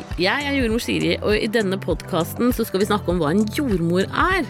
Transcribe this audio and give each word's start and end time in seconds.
Hei, 0.00 0.24
jeg 0.24 0.46
er 0.48 0.54
jordmor 0.56 0.80
Siri, 0.80 1.10
og 1.20 1.34
i 1.36 1.48
denne 1.52 1.76
podkasten 1.76 2.54
skal 2.56 2.80
vi 2.80 2.86
snakke 2.88 3.10
om 3.12 3.18
hva 3.20 3.34
en 3.34 3.42
jordmor 3.52 4.06
er. 4.08 4.46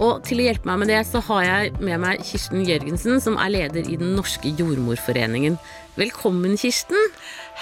Og 0.00 0.22
til 0.24 0.40
å 0.40 0.46
hjelpe 0.46 0.64
meg 0.70 0.78
med 0.80 0.88
det, 0.88 1.02
så 1.04 1.20
har 1.26 1.42
jeg 1.44 1.74
med 1.84 2.00
meg 2.00 2.22
Kirsten 2.24 2.62
Jørgensen, 2.64 3.20
som 3.20 3.36
er 3.36 3.52
leder 3.52 3.84
i 3.84 3.98
Den 4.00 4.14
norske 4.16 4.48
jordmorforeningen. 4.56 5.58
Velkommen, 6.00 6.56
Kirsten. 6.56 6.96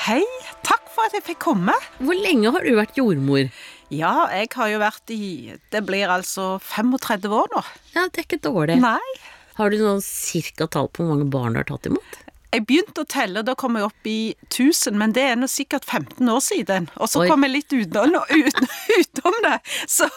Hei, 0.05 0.21
takk 0.63 0.87
for 0.95 1.09
at 1.09 1.19
jeg 1.19 1.27
fikk 1.33 1.43
komme. 1.49 1.75
Hvor 1.99 2.21
lenge 2.21 2.55
har 2.55 2.63
du 2.63 2.77
vært 2.79 3.01
jordmor? 3.01 3.51
Ja, 3.91 4.15
jeg 4.31 4.53
har 4.55 4.71
jo 4.71 4.83
vært 4.85 5.17
i 5.17 5.59
Det 5.75 5.83
blir 5.89 6.15
altså 6.15 6.61
35 6.63 7.27
år 7.43 7.51
nå. 7.57 7.65
Ja, 7.97 8.07
det 8.07 8.23
er 8.23 8.29
ikke 8.29 8.45
dårlig. 8.47 8.79
Nei. 8.87 9.15
Har 9.59 9.75
du 9.75 9.83
noen 9.83 10.05
cirka 10.07 10.71
tall 10.71 10.95
på 10.95 11.03
hvor 11.03 11.17
mange 11.17 11.27
barn 11.33 11.59
du 11.59 11.65
har 11.65 11.73
tatt 11.75 11.91
imot? 11.91 12.23
Jeg 12.53 12.67
begynte 12.69 13.03
å 13.03 13.09
telle, 13.09 13.41
da 13.47 13.55
kom 13.57 13.79
jeg 13.79 13.87
opp 13.87 14.09
i 14.09 14.35
1000, 14.51 14.97
men 15.01 15.15
det 15.17 15.23
er 15.31 15.39
nå 15.41 15.49
sikkert 15.49 15.87
15 15.89 16.29
år 16.29 16.43
siden. 16.45 16.89
Og 17.01 17.09
så 17.09 17.23
Oi. 17.23 17.29
kom 17.31 17.47
jeg 17.47 17.53
litt 17.55 17.73
utenom, 17.73 18.27
uten, 18.29 18.69
utenom 18.99 19.39
det. 19.47 19.55
Så 19.89 20.09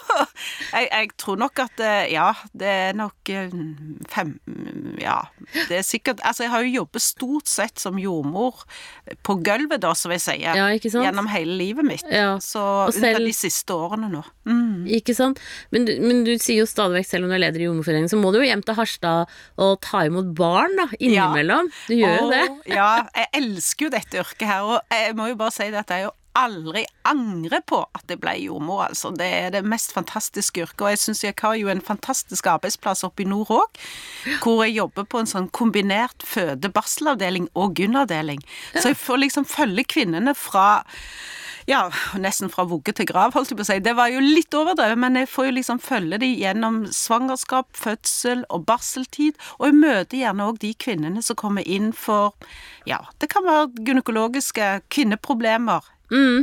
jeg, 0.73 0.89
jeg 0.89 1.11
tror 1.21 1.39
nok 1.39 1.61
at 1.63 1.83
eh, 1.83 2.11
ja, 2.11 2.27
det 2.51 2.71
er 2.71 2.97
nok 2.97 3.31
eh, 3.31 3.53
fem 4.11 4.35
Ja, 4.99 5.21
det 5.69 5.79
er 5.79 5.85
sikkert 5.85 6.21
Altså, 6.25 6.45
jeg 6.45 6.51
har 6.51 6.65
jo 6.65 6.73
jobbet 6.81 7.03
stort 7.03 7.49
sett 7.51 7.79
som 7.79 7.99
jordmor 8.01 8.65
på 9.25 9.37
gulvet, 9.45 9.81
da, 9.85 9.93
som 9.95 10.11
jeg 10.11 10.23
sier. 10.25 10.59
Ja, 10.59 10.67
ikke 10.75 10.91
sant? 10.91 11.07
Gjennom 11.07 11.29
hele 11.31 11.55
livet 11.59 11.87
mitt. 11.87 12.05
Ja, 12.11 12.35
Så 12.43 12.61
under 12.91 13.21
de 13.23 13.33
siste 13.35 13.75
årene 13.75 14.11
nå. 14.11 14.25
Mm. 14.49 14.85
Ikke 14.99 15.15
sant? 15.17 15.39
Men 15.73 15.87
men 16.03 16.23
du 16.27 16.33
sier 16.41 16.63
jo 16.63 16.67
stadig 16.69 16.99
vekk, 16.99 17.09
selv 17.09 17.27
om 17.27 17.31
du 17.31 17.37
er 17.37 17.43
leder 17.45 17.63
i 17.63 17.67
Jordmorforeningen, 17.67 18.11
så 18.11 18.19
må 18.19 18.31
du 18.33 18.39
jo 18.41 18.47
hjem 18.47 18.63
til 18.65 18.77
Harstad 18.77 19.31
og 19.61 19.79
ta 19.85 20.05
imot 20.07 20.31
barn, 20.37 20.75
da, 20.79 20.87
innimellom. 20.99 21.71
Du 21.87 21.95
gjør 21.95 22.17
jo 22.19 22.24
det. 22.31 22.43
Ja, 22.75 22.91
jeg 23.15 23.31
elsker 23.41 23.87
jo 23.87 23.95
dette 23.95 24.21
yrket 24.21 24.47
her, 24.49 24.69
og 24.75 24.93
jeg 24.93 25.17
må 25.17 25.29
jo 25.31 25.39
bare 25.39 25.53
si 25.55 25.67
at 25.71 25.91
jeg 25.93 26.07
jo 26.07 26.13
aldri 26.35 26.81
angrer 27.07 27.63
på 27.63 27.79
at 27.95 28.11
jeg 28.11 28.19
ble 28.19 28.33
jordmor, 28.43 28.81
altså. 28.89 29.11
Det 29.15 29.27
er 29.27 29.53
det 29.55 29.63
mest 29.67 29.93
fantastiske 29.95 30.65
yrket, 30.65 30.81
og 30.83 30.91
jeg 30.91 31.01
syns 31.01 31.23
jeg 31.23 31.37
har 31.39 31.55
jo 31.55 31.69
en 31.71 31.83
fantastisk 31.83 32.49
arbeidsplass 32.51 33.05
oppe 33.07 33.23
i 33.23 33.29
nord 33.29 33.53
òg, 33.55 33.79
hvor 34.43 34.65
jeg 34.65 34.75
jobber 34.81 35.07
på 35.07 35.21
en 35.21 35.31
sånn 35.31 35.47
kombinert 35.55 36.25
føde-barselavdeling 36.27 37.47
og 37.55 37.79
gynnavdeling. 37.79 38.43
Så 38.75 38.91
jeg 38.91 38.99
får 38.99 39.23
liksom 39.23 39.47
følge 39.47 39.87
kvinnene 39.95 40.35
fra 40.35 40.83
ja, 41.65 41.89
nesten 42.21 42.51
fra 42.53 42.65
vugge 42.69 42.93
til 42.93 43.07
grav, 43.09 43.33
holdt 43.33 43.51
jeg 43.51 43.57
på 43.57 43.65
å 43.65 43.67
si. 43.67 43.79
Det 43.83 43.95
var 43.97 44.11
jo 44.13 44.21
litt 44.21 44.53
overdrevet, 44.53 44.99
men 45.01 45.17
jeg 45.17 45.29
får 45.31 45.47
jo 45.49 45.55
liksom 45.57 45.81
følge 45.81 46.19
de 46.21 46.29
gjennom 46.37 46.83
svangerskap, 46.93 47.71
fødsel 47.77 48.43
og 48.53 48.67
barseltid. 48.69 49.39
Og 49.57 49.71
jeg 49.71 49.79
møter 49.79 50.21
gjerne 50.21 50.49
òg 50.51 50.61
de 50.61 50.75
kvinnene 50.77 51.25
som 51.25 51.39
kommer 51.39 51.65
inn 51.65 51.91
for 51.95 52.35
Ja, 52.85 53.01
det 53.21 53.31
kan 53.33 53.47
være 53.47 53.71
gynekologiske 53.81 54.69
kvinneproblemer. 54.93 55.87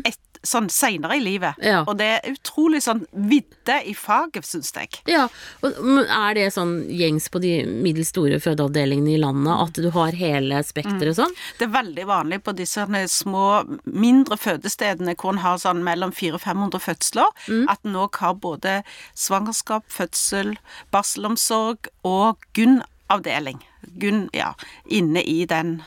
Et, 0.09 0.32
sånn 0.47 0.69
seinere 0.73 1.17
i 1.19 1.23
livet. 1.23 1.59
Ja. 1.63 1.83
Og 1.87 1.97
det 2.01 2.09
er 2.17 2.33
utrolig 2.33 2.83
sånn 2.85 3.05
vidde 3.13 3.79
i 3.87 3.95
faget, 3.97 4.47
syns 4.47 4.73
jeg. 4.75 4.91
Ja, 5.11 5.29
og 5.63 5.79
men 5.83 6.07
er 6.07 6.37
det 6.39 6.49
sånn 6.55 6.75
gjengs 6.91 7.29
på 7.33 7.41
de 7.43 7.53
middels 7.67 8.11
store 8.13 8.41
fødeavdelingene 8.43 9.15
i 9.15 9.23
landet 9.23 9.53
at 9.55 9.81
du 9.85 9.89
har 9.95 10.19
hele 10.19 10.63
spekteret 10.67 11.19
sånn? 11.19 11.35
Det 11.59 11.69
er 11.69 11.75
veldig 11.77 12.07
vanlig 12.11 12.43
på 12.47 12.57
disse 12.59 12.87
små, 13.13 13.47
mindre 13.87 14.39
fødestedene 14.41 15.15
hvor 15.19 15.37
en 15.37 15.43
har 15.45 15.61
sånn 15.63 15.85
mellom 15.87 16.15
400-500 16.17 16.83
fødsler, 16.83 17.43
at 17.71 17.87
en 17.87 17.99
òg 18.03 18.19
har 18.23 18.39
både 18.43 18.81
svangerskap, 19.19 19.87
fødsel, 19.93 20.57
barselomsorg 20.95 21.91
og 22.09 22.43
Gunn-avdeling. 22.57 23.63
Gunn, 24.03 24.27
ja, 24.37 24.53
inne 24.91 25.23
i 25.23 25.43
den 25.49 25.81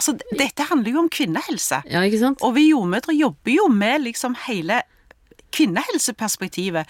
Altså, 0.00 0.16
dette 0.38 0.64
handler 0.70 0.96
jo 0.96 1.02
om 1.04 1.10
kvinnehelse. 1.12 1.82
Ja, 1.92 2.00
ikke 2.08 2.22
sant? 2.22 2.40
Og 2.46 2.54
vi 2.56 2.70
jordmødre 2.70 3.12
jobber 3.12 3.52
jo 3.52 3.68
med 3.68 4.06
liksom 4.06 4.36
hele 4.46 4.80
kvinnehelseperspektivet. 5.52 6.88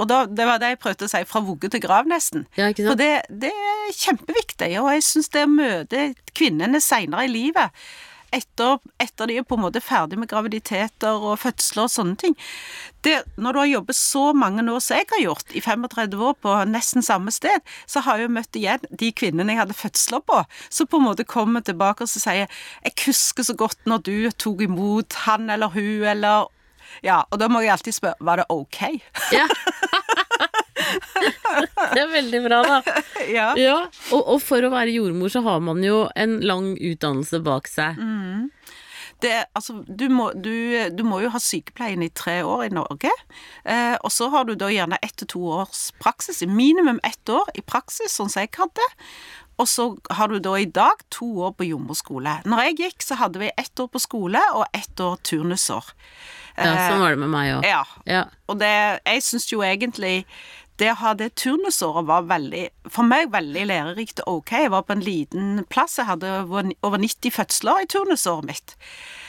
Og 0.00 0.08
da, 0.08 0.22
det 0.26 0.46
var 0.48 0.60
det 0.60 0.72
jeg 0.72 0.80
prøvde 0.82 1.06
å 1.06 1.12
si, 1.12 1.22
fra 1.28 1.42
vugge 1.44 1.70
til 1.72 1.82
grav, 1.84 2.08
nesten. 2.08 2.46
Ja? 2.58 2.70
For 2.72 2.98
det, 2.98 3.10
det 3.28 3.52
er 3.52 3.94
kjempeviktig, 3.94 4.72
og 4.80 4.90
jeg 4.94 5.06
syns 5.06 5.30
det 5.34 5.44
å 5.44 5.52
møte 5.52 6.04
kvinnene 6.36 6.80
seinere 6.82 7.28
i 7.28 7.32
livet 7.32 7.84
etter, 8.34 8.78
etter 9.00 9.30
de 9.30 9.38
er 9.40 9.46
på 9.46 9.56
en 9.56 9.64
måte 9.64 9.82
ferdig 9.82 10.18
med 10.20 10.28
graviditeter 10.30 11.22
og 11.22 11.38
fødsler 11.42 11.86
og 11.86 11.92
sånne 11.92 12.18
ting. 12.20 12.36
Det, 13.06 13.16
når 13.40 13.54
du 13.54 13.60
har 13.62 13.70
jobbet 13.70 13.98
så 13.98 14.24
mange 14.36 14.64
år 14.64 14.82
som 14.84 14.98
jeg 14.98 15.08
har 15.12 15.22
gjort, 15.24 15.54
i 15.54 15.62
35 15.64 16.24
år 16.30 16.36
på 16.42 16.56
nesten 16.68 17.04
samme 17.04 17.32
sted, 17.34 17.64
så 17.86 18.02
har 18.04 18.18
jeg 18.18 18.28
jo 18.28 18.36
møtt 18.36 18.58
igjen 18.60 18.84
de 18.90 19.10
kvinnene 19.16 19.54
jeg 19.54 19.62
hadde 19.62 19.78
fødsler 19.78 20.24
på, 20.28 20.42
som 20.68 20.90
på 20.90 21.00
en 21.00 21.08
måte 21.08 21.28
kommer 21.28 21.64
tilbake 21.64 22.04
og 22.04 22.12
så 22.12 22.22
sier 22.22 22.46
jeg 22.46 22.96
husker 23.06 23.46
så 23.46 23.56
godt 23.58 23.88
når 23.88 24.04
du 24.06 24.14
tok 24.36 24.62
imot 24.66 25.22
han 25.24 25.50
eller 25.50 25.74
hun, 25.74 26.06
eller 26.14 26.52
Ja, 27.04 27.20
og 27.30 27.38
da 27.38 27.50
må 27.52 27.60
jeg 27.62 27.74
alltid 27.74 27.94
spørre 27.94 28.24
var 28.24 28.40
det 28.40 28.48
ok? 28.50 28.80
Ja. 29.34 29.44
det 31.94 32.02
er 32.02 32.10
veldig 32.12 32.40
bra, 32.44 32.60
da. 32.66 32.78
ja. 33.38 33.48
Ja, 33.58 33.78
og, 34.12 34.22
og 34.34 34.40
for 34.44 34.64
å 34.64 34.70
være 34.72 34.94
jordmor 34.96 35.32
så 35.32 35.42
har 35.46 35.60
man 35.64 35.82
jo 35.84 36.04
en 36.18 36.38
lang 36.46 36.72
utdannelse 36.76 37.40
bak 37.46 37.68
seg. 37.70 37.98
Det, 39.18 39.32
altså, 39.58 39.80
du, 39.88 40.04
må, 40.14 40.28
du, 40.38 40.52
du 40.94 41.02
må 41.02 41.18
jo 41.24 41.30
ha 41.34 41.40
sykepleien 41.42 42.04
i 42.06 42.10
tre 42.14 42.36
år 42.46 42.68
i 42.68 42.74
Norge, 42.76 43.10
eh, 43.66 43.96
og 44.06 44.12
så 44.14 44.28
har 44.30 44.46
du 44.46 44.52
da 44.54 44.68
gjerne 44.70 45.00
ett 45.02 45.16
til 45.18 45.26
to 45.32 45.42
års 45.58 45.88
praksis, 45.98 46.44
minimum 46.46 47.00
ett 47.06 47.32
år 47.34 47.50
i 47.58 47.64
praksis, 47.66 48.14
sånn 48.14 48.30
som 48.30 48.44
jeg 48.44 48.52
hadde. 48.60 48.86
Og 49.58 49.66
så 49.66 49.88
har 50.14 50.30
du 50.30 50.38
da 50.38 50.52
i 50.62 50.68
dag 50.70 51.00
to 51.10 51.26
år 51.48 51.56
på 51.58 51.66
jordmorskole. 51.66 52.36
Når 52.46 52.60
jeg 52.68 52.76
gikk, 52.78 53.02
så 53.02 53.16
hadde 53.18 53.40
vi 53.42 53.48
ett 53.58 53.82
år 53.82 53.88
på 53.90 53.98
skole 53.98 54.38
og 54.54 54.68
ett 54.70 55.02
år 55.02 55.16
turnusår. 55.26 55.88
Ja, 56.54 56.76
sånn 56.86 57.02
var 57.02 57.16
det 57.16 57.18
med 57.24 57.32
meg 57.34 57.56
òg. 57.56 57.66
Ja, 57.66 57.82
Ja. 58.06 58.22
og 58.50 58.60
det, 58.62 58.70
jeg 59.02 59.22
syns 59.26 59.50
jo 59.50 59.64
egentlig 59.66 60.20
det 60.78 60.92
å 60.92 60.98
ha 61.02 61.12
det 61.18 61.32
turnusåret 61.40 62.06
var 62.08 62.26
veldig, 62.30 62.64
for 62.92 63.06
meg 63.06 63.32
veldig 63.34 63.64
lærerikt 63.70 64.22
og 64.26 64.42
ok. 64.42 64.52
Jeg 64.64 64.72
var 64.74 64.86
på 64.86 64.94
en 64.96 65.04
liten 65.04 65.62
plass, 65.70 65.98
jeg 65.98 66.08
hadde 66.10 66.32
over 66.44 66.70
over 66.86 67.02
90 67.02 67.34
fødsler 67.34 67.84
i 67.84 67.88
turnusåret 67.90 68.48
mitt. 68.48 68.76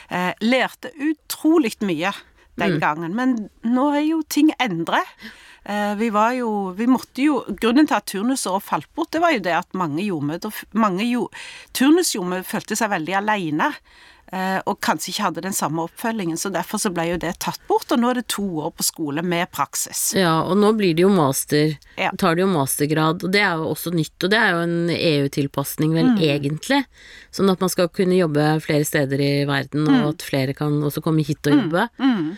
Eh, 0.09 0.31
lærte 0.45 0.93
utrolig 0.95 1.75
mye 1.85 2.13
den 2.59 2.79
gangen, 2.81 3.15
men 3.15 3.37
nå 3.63 3.85
er 3.95 4.03
jo 4.03 4.21
ting 4.27 4.51
endret. 4.59 5.07
Eh, 5.63 5.95
vi 5.99 6.09
var 6.13 6.33
jo, 6.37 6.71
vi 6.75 6.87
måtte 6.89 7.23
jo, 7.23 7.41
grunnen 7.61 7.87
til 7.87 7.97
at 7.97 8.07
turnusåret 8.09 8.65
falt 8.65 8.89
bort, 8.95 9.11
det 9.13 9.23
var 9.23 9.35
jo 9.35 9.43
det 9.45 9.55
at 9.57 9.77
mange 9.77 10.03
jordmødre, 10.05 10.51
mange 10.73 11.07
jo, 11.07 11.27
turnusjordmødre 11.77 12.47
følte 12.47 12.77
seg 12.79 12.93
veldig 12.93 13.17
alene. 13.21 13.69
Eh, 14.31 14.59
Og 14.65 14.79
kanskje 14.81 15.09
ikke 15.13 15.23
hadde 15.27 15.41
den 15.41 15.53
samme 15.53 15.85
oppfølgingen, 15.87 16.37
så 16.37 16.51
derfor 16.53 16.77
så 16.79 16.91
ble 16.93 17.07
jo 17.11 17.17
det 17.17 17.39
tatt 17.39 17.59
bort. 17.67 17.91
Og 17.91 17.99
nå 17.99 18.09
er 18.11 18.19
det 18.21 18.27
to 18.27 18.43
år 18.65 18.71
på 18.77 18.83
skole 18.83 19.21
med 19.23 19.49
praksis. 19.51 20.13
ja, 20.15 20.41
og 20.43 20.57
nå 20.57 20.73
blir 20.77 20.93
det 20.95 21.01
jo 21.05 21.09
master. 21.09 21.77
Ja. 21.97 22.11
Tar 22.17 22.35
det 22.35 22.41
jo 22.45 22.47
mastergrad, 22.53 23.23
og 23.23 23.31
det 23.31 23.41
er 23.41 23.55
jo 23.57 23.69
også 23.73 23.93
nytt. 23.93 24.17
Og 24.23 24.29
det 24.29 24.39
er 24.39 24.51
jo 24.51 24.59
en 24.65 24.89
EU-tilpasning, 24.89 25.93
vel, 25.93 26.05
Mm. 26.15 26.19
egentlig. 26.21 26.85
Sånn 27.31 27.49
at 27.51 27.59
man 27.61 27.69
skal 27.69 27.87
kunne 27.89 28.17
jobbe 28.17 28.61
flere 28.61 28.85
steder 28.85 29.19
i 29.21 29.45
verden, 29.45 29.85
Mm. 29.85 30.03
og 30.05 30.09
at 30.15 30.21
flere 30.25 30.53
kan 30.55 30.81
også 30.81 31.01
komme 31.03 31.23
hit 31.25 31.45
og 31.47 31.53
jobbe. 31.53 31.89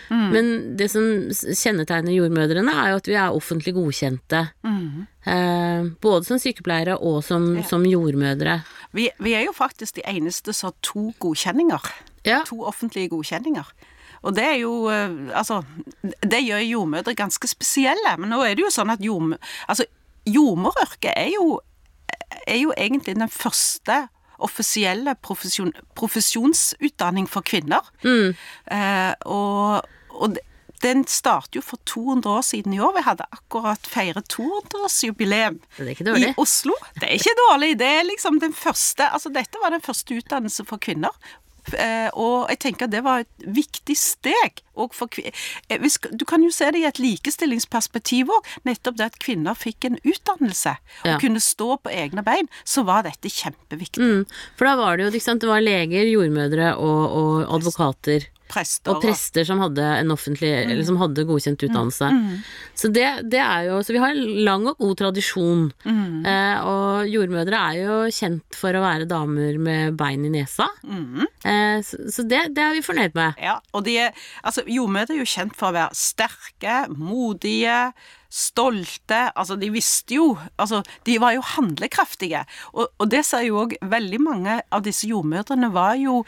Men 0.09 0.75
det 0.75 0.89
som 0.91 1.03
kjennetegner 1.31 2.13
jordmødrene, 2.15 2.71
er 2.73 2.89
jo 2.91 2.95
at 2.97 3.07
vi 3.07 3.13
er 3.15 3.31
offentlig 3.31 3.73
godkjente. 3.75 4.49
Mm. 4.65 5.07
Eh, 5.25 5.89
både 6.01 6.25
som 6.25 6.37
sykepleiere 6.41 6.95
og 6.99 7.23
som, 7.23 7.61
som 7.63 7.83
jordmødre. 7.85 8.63
Vi, 8.93 9.09
vi 9.19 9.33
er 9.33 9.45
jo 9.45 9.53
faktisk 9.55 9.95
de 9.95 10.03
eneste 10.07 10.53
som 10.53 10.67
har 10.71 10.75
to 10.83 11.11
godkjenninger. 11.19 11.89
Ja. 12.27 12.41
To 12.47 12.63
offentlige 12.67 13.09
godkjenninger. 13.09 13.71
Og 14.21 14.35
det 14.37 14.43
er 14.45 14.57
jo 14.61 14.73
eh, 14.93 15.15
Altså, 15.37 15.63
det 16.03 16.43
gjør 16.45 16.59
jordmødre 16.67 17.15
ganske 17.15 17.47
spesielle. 17.47 18.17
Men 18.19 18.29
nå 18.29 18.41
er 18.45 18.55
det 18.55 18.65
jo 18.67 18.69
sånn 18.73 18.91
at 18.93 19.01
jordmø... 19.01 19.37
Altså, 19.67 19.85
jordmoryrket 20.29 21.13
er 21.15 21.31
jo 21.33 21.59
er 22.47 22.57
jo 22.61 22.71
egentlig 22.77 23.15
den 23.17 23.29
første 23.29 24.07
offisielle 24.41 25.13
profesjon, 25.21 25.73
profesjonsutdanning 25.95 27.27
for 27.29 27.41
kvinner. 27.45 27.85
Eh, 28.03 29.13
og, 29.25 29.81
og 30.09 30.35
det- 30.35 30.45
den 30.81 31.03
startet 31.07 31.55
jo 31.59 31.61
for 31.61 31.77
200 31.85 32.29
år 32.31 32.41
siden 32.47 32.73
i 32.73 32.79
år. 32.81 32.93
Vi 32.97 33.03
hadde 33.05 33.27
akkurat 33.31 33.85
feiret 33.87 34.27
200-årsjubileum 34.33 35.59
Det 35.77 35.85
er 35.85 35.91
ikke 35.93 36.07
dårlig. 36.09 36.31
i 36.31 36.33
Oslo. 36.41 36.73
Det 36.99 37.03
er 37.09 37.13
ikke 37.19 37.35
dårlig. 37.47 37.75
Det 37.79 37.87
er 37.99 38.03
liksom 38.09 38.39
den 38.41 38.53
første 38.53 39.07
Altså, 39.11 39.29
dette 39.33 39.61
var 39.61 39.71
den 39.75 39.81
første 39.85 40.17
utdannelse 40.17 40.65
for 40.65 40.77
kvinner. 40.81 41.13
Eh, 41.77 42.09
og 42.17 42.49
jeg 42.49 42.57
tenker 42.63 42.87
det 42.89 43.03
var 43.05 43.21
et 43.21 43.43
viktig 43.45 43.93
steg 43.97 44.63
kvinner. 44.73 46.15
Du 46.17 46.25
kan 46.25 46.41
jo 46.41 46.49
se 46.49 46.71
det 46.73 46.79
i 46.81 46.87
et 46.89 46.97
likestillingsperspektiv 46.99 48.31
òg. 48.33 48.47
Nettopp 48.65 48.97
det 48.97 49.05
at 49.11 49.19
kvinner 49.21 49.53
fikk 49.53 49.85
en 49.85 49.99
utdannelse 50.01 50.73
Ja. 51.05 51.13
og 51.15 51.21
kunne 51.21 51.39
stå 51.39 51.77
på 51.83 51.91
egne 51.93 52.23
bein, 52.25 52.49
så 52.65 52.83
var 52.83 53.03
dette 53.05 53.29
kjempeviktig. 53.29 54.01
Mm, 54.01 54.25
for 54.57 54.65
da 54.65 54.75
var 54.75 54.97
det 54.97 55.05
jo, 55.05 55.11
ikke 55.11 55.27
sant, 55.29 55.41
det 55.41 55.49
var 55.49 55.61
leger, 55.61 56.09
jordmødre 56.09 56.75
og, 56.77 57.01
og 57.21 57.53
advokater. 57.59 58.25
Prester. 58.51 58.91
Og 58.93 59.01
prester 59.03 59.47
som 59.47 59.61
hadde 59.63 59.85
en 60.01 60.13
offentlig, 60.13 60.51
eller 60.65 60.83
som 60.87 60.99
hadde 61.01 61.25
godkjent 61.29 61.65
utdannelse. 61.67 62.11
Så 62.77 62.91
det, 62.93 63.07
det 63.31 63.41
er 63.41 63.69
jo 63.69 63.79
Så 63.85 63.95
vi 63.95 64.01
har 64.03 64.13
en 64.13 64.43
lang 64.45 64.67
og 64.69 64.77
god 64.81 64.97
tradisjon. 65.01 65.67
Eh, 65.87 66.67
og 66.67 67.09
jordmødre 67.09 67.63
er 67.71 67.81
jo 67.81 67.97
kjent 68.13 68.57
for 68.57 68.75
å 68.75 68.83
være 68.83 69.09
damer 69.09 69.57
med 69.61 69.97
bein 69.99 70.27
i 70.27 70.33
nesa. 70.33 70.69
Eh, 70.85 71.79
så 71.85 72.01
så 72.11 72.25
det, 72.27 72.41
det 72.55 72.63
er 72.63 72.73
vi 72.75 72.83
fornøyd 72.85 73.15
med. 73.17 73.37
Ja, 73.41 73.59
og 73.73 73.85
de 73.87 73.97
er, 74.05 74.25
altså 74.43 74.63
jordmødre 74.69 75.15
er 75.15 75.21
jo 75.21 75.29
kjent 75.29 75.55
for 75.57 75.71
å 75.71 75.77
være 75.77 75.97
sterke, 75.97 76.75
modige, 76.91 77.91
stolte, 78.31 79.25
altså 79.35 79.57
de 79.59 79.67
visste 79.73 80.15
jo, 80.15 80.31
altså 80.61 80.81
de 81.07 81.17
var 81.21 81.35
jo 81.35 81.43
handlekraftige, 81.57 82.45
og, 82.71 82.87
og 82.95 83.09
det 83.11 83.25
sa 83.27 83.41
jo 83.43 83.59
òg 83.65 83.75
veldig 83.91 84.21
mange 84.23 84.59
av 84.71 84.85
disse 84.85 85.09
jordmødrene 85.09 85.71
var 85.75 85.97
jo, 85.99 86.21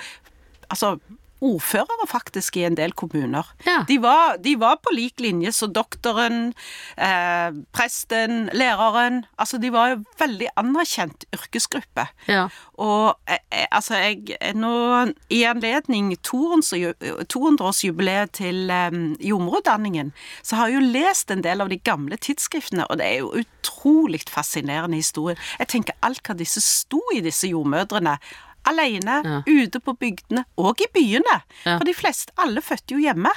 altså 0.67 0.97
ordførere 1.43 2.07
faktisk 2.09 2.57
i 2.57 2.65
en 2.67 2.77
del 2.79 2.91
kommuner. 2.97 3.45
Ja. 3.67 3.83
De, 3.87 3.99
var, 4.03 4.37
de 4.43 4.55
var 4.59 4.75
på 4.83 4.89
lik 4.95 5.19
linje 5.23 5.51
som 5.55 5.73
doktoren, 5.75 6.53
eh, 6.97 7.49
presten, 7.75 8.49
læreren, 8.55 9.25
altså 9.37 9.57
de 9.61 9.69
var 9.73 9.85
jo 9.93 10.03
veldig 10.19 10.47
anerkjent 10.59 11.25
yrkesgruppe. 11.35 12.05
Ja. 12.31 12.43
Og 12.81 13.15
eh, 13.27 13.37
eh, 13.51 13.67
altså, 13.71 13.95
jeg 13.99 14.37
er 14.39 14.53
nå 14.57 15.13
i 15.33 15.43
anledning 15.47 16.17
200-årsjubileet 16.25 18.29
til 18.39 18.69
eh, 18.71 18.91
jordmorutdanningen, 19.19 20.11
så 20.41 20.55
har 20.59 20.67
jeg 20.67 20.75
jo 20.79 20.91
lest 20.95 21.31
en 21.31 21.45
del 21.45 21.61
av 21.63 21.69
de 21.73 21.79
gamle 21.83 22.17
tidsskriftene, 22.17 22.83
og 22.89 22.95
det 23.01 23.07
er 23.09 23.17
jo 23.21 23.35
utrolig 23.43 24.21
fascinerende 24.31 24.97
historie. 24.99 25.37
Jeg 25.59 25.67
tenker 25.73 25.99
alt 26.05 26.23
hva 26.27 26.33
disse 26.39 26.61
sto 26.63 27.01
i, 27.15 27.23
disse 27.23 27.47
jordmødrene. 27.51 28.15
Alene, 28.65 29.21
Ja. 29.25 29.39
ute 29.47 29.79
på 29.83 29.95
bygdene, 29.99 30.45
og 30.57 30.79
i 30.81 30.87
byene. 30.93 31.41
Ja. 31.65 31.77
For 31.79 31.85
de 31.85 31.93
fleste, 31.93 32.31
alle 32.37 32.61
fødte 32.61 32.95
jo 32.95 33.01
hjemme. 33.03 33.31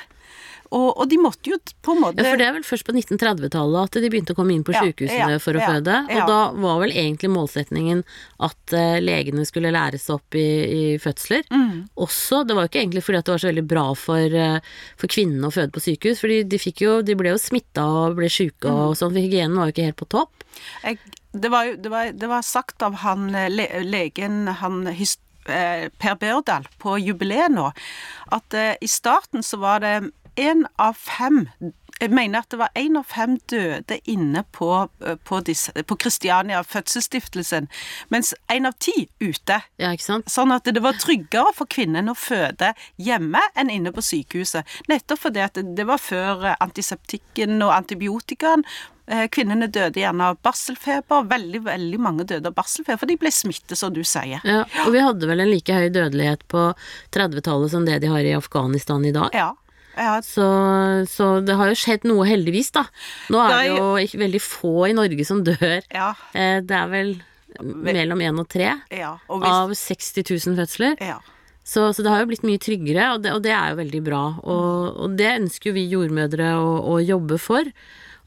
Og, 0.74 0.98
og 0.98 1.06
de 1.08 1.14
måtte 1.22 1.46
jo 1.52 1.56
på 1.86 1.92
en 1.94 2.00
måte 2.02 2.18
Ja, 2.18 2.32
for 2.32 2.40
det 2.40 2.46
er 2.48 2.54
vel 2.56 2.64
først 2.66 2.82
på 2.88 2.90
1930-tallet 2.96 3.84
at 3.86 3.98
de 4.02 4.08
begynte 4.10 4.34
å 4.34 4.38
komme 4.38 4.50
inn 4.56 4.64
på 4.66 4.74
sykehusene 4.74 5.36
ja, 5.36 5.38
for 5.38 5.54
å 5.54 5.62
føde. 5.62 5.94
Og 6.10 6.26
da 6.26 6.38
var 6.58 6.80
vel 6.82 6.90
egentlig 6.90 7.30
målsetningen 7.30 8.00
at 8.42 8.74
uh, 8.74 8.96
legene 8.98 9.44
skulle 9.46 9.70
læres 9.70 10.08
opp 10.10 10.34
i, 10.34 10.42
i 10.66 10.82
fødsler. 10.98 11.46
Mm. 11.54 11.84
Også, 12.02 12.42
det 12.48 12.56
var 12.58 12.66
jo 12.66 12.72
ikke 12.72 12.82
egentlig 12.82 13.04
fordi 13.06 13.22
det 13.22 13.34
var 13.36 13.44
så 13.44 13.50
veldig 13.52 13.66
bra 13.70 13.84
for, 13.94 14.34
uh, 14.42 14.58
for 14.98 15.14
kvinnene 15.14 15.46
å 15.46 15.54
føde 15.54 15.70
på 15.76 15.84
sykehus, 15.86 16.24
fordi 16.24 16.40
de, 16.50 16.58
de 17.06 17.18
ble 17.22 17.30
jo 17.30 17.38
smitta 17.46 17.86
og 17.86 18.18
ble 18.18 18.26
sjuke 18.32 18.66
Mm. 18.66 18.82
og 18.88 18.96
sånn, 18.98 19.12
for 19.14 19.22
hygienen 19.22 19.54
var 19.54 19.68
jo 19.70 19.76
ikke 19.76 19.84
helt 19.92 20.00
på 20.02 20.08
topp. 20.10 20.42
jeg, 20.82 20.98
det, 21.42 21.50
var, 21.52 21.76
det, 21.76 21.92
var, 21.92 22.12
det 22.12 22.28
var 22.30 22.42
sagt 22.42 22.82
av 22.82 23.00
han 23.02 23.34
eh, 23.34 23.50
le, 23.50 23.66
legen 23.84 24.48
han, 24.60 24.86
his, 24.86 25.16
eh, 25.48 25.88
Per 25.98 26.18
Børdal 26.20 26.68
på 26.82 26.98
jubileet 26.98 27.54
nå, 27.54 27.70
at 28.34 28.56
eh, 28.56 28.74
i 28.80 28.90
starten 28.90 29.44
så 29.46 29.60
var 29.62 29.84
det 29.84 29.96
én 30.36 30.66
av 30.82 30.98
fem 31.00 31.46
jeg 32.00 32.12
mener 32.12 32.42
at 32.42 32.50
det 32.52 32.58
var 32.60 32.74
én 32.76 32.98
av 32.98 33.06
fem 33.08 33.36
døde 33.48 33.98
inne 34.10 34.42
på, 34.52 34.70
eh, 35.04 35.16
på, 35.16 35.40
disse, 35.46 35.72
på 35.72 35.96
Kristiania 35.96 36.62
fødselsstiftelsen, 36.64 37.68
mens 38.12 38.34
én 38.52 38.68
av 38.68 38.76
ti 38.78 39.08
ute. 39.20 39.60
Ja, 39.80 39.92
ikke 39.96 40.04
sant? 40.04 40.28
Sånn 40.32 40.52
at 40.52 40.68
det 40.68 40.82
var 40.84 40.98
tryggere 41.00 41.54
for 41.56 41.68
kvinnen 41.72 42.12
å 42.12 42.16
føde 42.18 42.74
hjemme 43.00 43.40
enn 43.56 43.72
inne 43.72 43.94
på 43.96 44.04
sykehuset. 44.04 44.68
Nettopp 44.92 45.24
fordi 45.24 45.44
at 45.44 45.56
det, 45.56 45.72
det 45.78 45.88
var 45.88 46.02
før 46.02 46.44
eh, 46.52 46.60
antiseptikken 46.60 47.56
og 47.64 47.72
antibiotikaen. 47.78 48.66
Eh, 49.06 49.26
Kvinnene 49.32 49.68
døde 49.70 50.02
gjerne 50.02 50.32
av 50.32 50.40
barselfeber. 50.44 51.28
Veldig, 51.30 51.62
veldig 51.68 52.00
mange 52.02 52.26
døde 52.28 52.50
av 52.50 52.56
barselfeber, 52.58 53.00
for 53.00 53.08
de 53.08 53.16
ble 53.20 53.32
smittet, 53.32 53.78
som 53.78 53.94
du 53.94 54.02
sier. 54.04 54.42
Ja, 54.44 54.64
og 54.84 54.92
vi 54.92 55.04
hadde 55.04 55.28
vel 55.30 55.44
en 55.44 55.52
like 55.52 55.72
høy 55.72 55.88
dødelighet 55.94 56.44
på 56.50 56.72
30-tallet 57.14 57.72
som 57.72 57.86
det 57.86 58.02
de 58.02 58.10
har 58.12 58.26
i 58.26 58.34
Afghanistan 58.36 59.04
i 59.06 59.14
dag. 59.14 59.30
Ja. 59.36 59.54
Ja. 59.96 60.16
Så, 60.24 60.46
så 61.10 61.28
det 61.44 61.56
har 61.58 61.70
jo 61.72 61.78
skjedd 61.78 62.04
noe, 62.08 62.26
heldigvis, 62.28 62.70
da. 62.76 62.84
Nå 63.32 63.40
er 63.44 63.54
Det 63.56 63.76
jo 63.76 63.86
ikke 64.04 64.20
veldig 64.24 64.42
få 64.44 64.74
i 64.90 64.96
Norge 64.96 65.24
som 65.28 65.42
dør. 65.46 65.80
ja, 65.92 66.10
Eh, 66.34 66.60
Det 66.60 66.76
er 66.76 66.88
vel 66.92 67.16
mellom 67.62 68.20
én 68.20 68.38
og 68.38 68.48
tre 68.52 68.74
ja. 68.92 69.14
Og 69.32 69.40
hvis, 69.40 69.48
av 69.48 69.70
60 69.72 70.26
000 70.52 70.56
fødsler. 70.60 70.96
ja. 71.00 71.18
Så, 71.66 71.88
så 71.96 72.04
det 72.04 72.10
har 72.12 72.20
jo 72.22 72.28
blitt 72.30 72.44
mye 72.46 72.60
tryggere, 72.62 73.08
og 73.16 73.22
det, 73.24 73.32
og 73.34 73.40
det 73.42 73.50
er 73.50 73.72
jo 73.72 73.78
veldig 73.80 74.00
bra. 74.06 74.20
Og, 74.46 75.00
og 75.02 75.16
det 75.18 75.32
ønsker 75.40 75.72
jo 75.72 75.74
vi 75.74 75.88
jordmødre 75.90 76.52
å, 76.62 76.68
å 76.94 77.00
jobbe 77.02 77.40
for. 77.42 77.66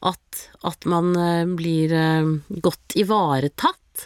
At, 0.04 0.42
at 0.68 0.84
man 0.84 1.14
eh, 1.16 1.46
blir 1.56 1.94
eh, 1.96 2.28
godt 2.60 2.98
ivaretatt. 3.00 4.04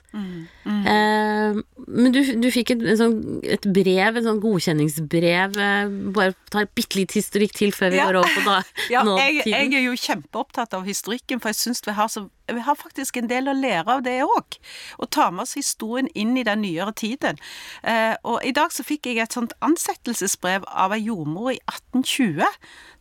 Eh, 0.64 1.58
men 1.86 2.12
du, 2.14 2.20
du 2.40 2.48
fikk 2.54 2.70
et, 2.74 2.84
sånn, 2.98 3.18
et 3.44 3.66
brev, 3.68 4.16
en 4.16 4.24
sånn 4.30 4.40
godkjenningsbrev. 4.42 5.58
Eh, 5.60 5.90
bare 6.16 6.34
ta 6.50 6.64
bitte 6.74 6.96
litt 7.00 7.12
historikk 7.16 7.52
til 7.58 7.74
før 7.76 7.92
vi 7.92 8.00
Ja. 8.00 8.06
går 8.08 8.20
over 8.22 8.32
på 8.38 8.44
da, 8.48 8.56
Ja, 8.94 9.02
jeg, 9.18 9.42
jeg 9.46 9.74
er 9.74 9.84
jo 9.88 9.92
kjempeopptatt 9.98 10.74
av 10.78 10.86
historikken, 10.88 11.40
for 11.42 11.52
jeg 11.52 11.60
syns 11.60 11.84
vi 11.86 11.92
har 11.98 12.08
så 12.08 12.28
vi 12.52 12.60
har 12.60 12.76
faktisk 12.76 13.16
en 13.16 13.26
del 13.30 13.46
å 13.48 13.54
lære 13.56 13.88
av 13.88 14.02
det 14.04 14.18
òg. 14.20 14.58
Å 15.00 15.06
ta 15.08 15.30
med 15.32 15.46
oss 15.46 15.54
historien 15.56 16.10
inn 16.12 16.34
i 16.36 16.42
den 16.44 16.60
nyere 16.60 16.92
tiden. 16.92 17.38
Eh, 17.82 18.18
og 18.20 18.44
i 18.44 18.52
dag 18.52 18.68
så 18.68 18.84
fikk 18.84 19.06
jeg 19.08 19.22
et 19.24 19.32
sånt 19.32 19.54
ansettelsesbrev 19.64 20.66
av 20.68 20.92
ei 20.92 21.06
jordmor 21.06 21.54
i 21.54 21.58
1820. 21.72 22.44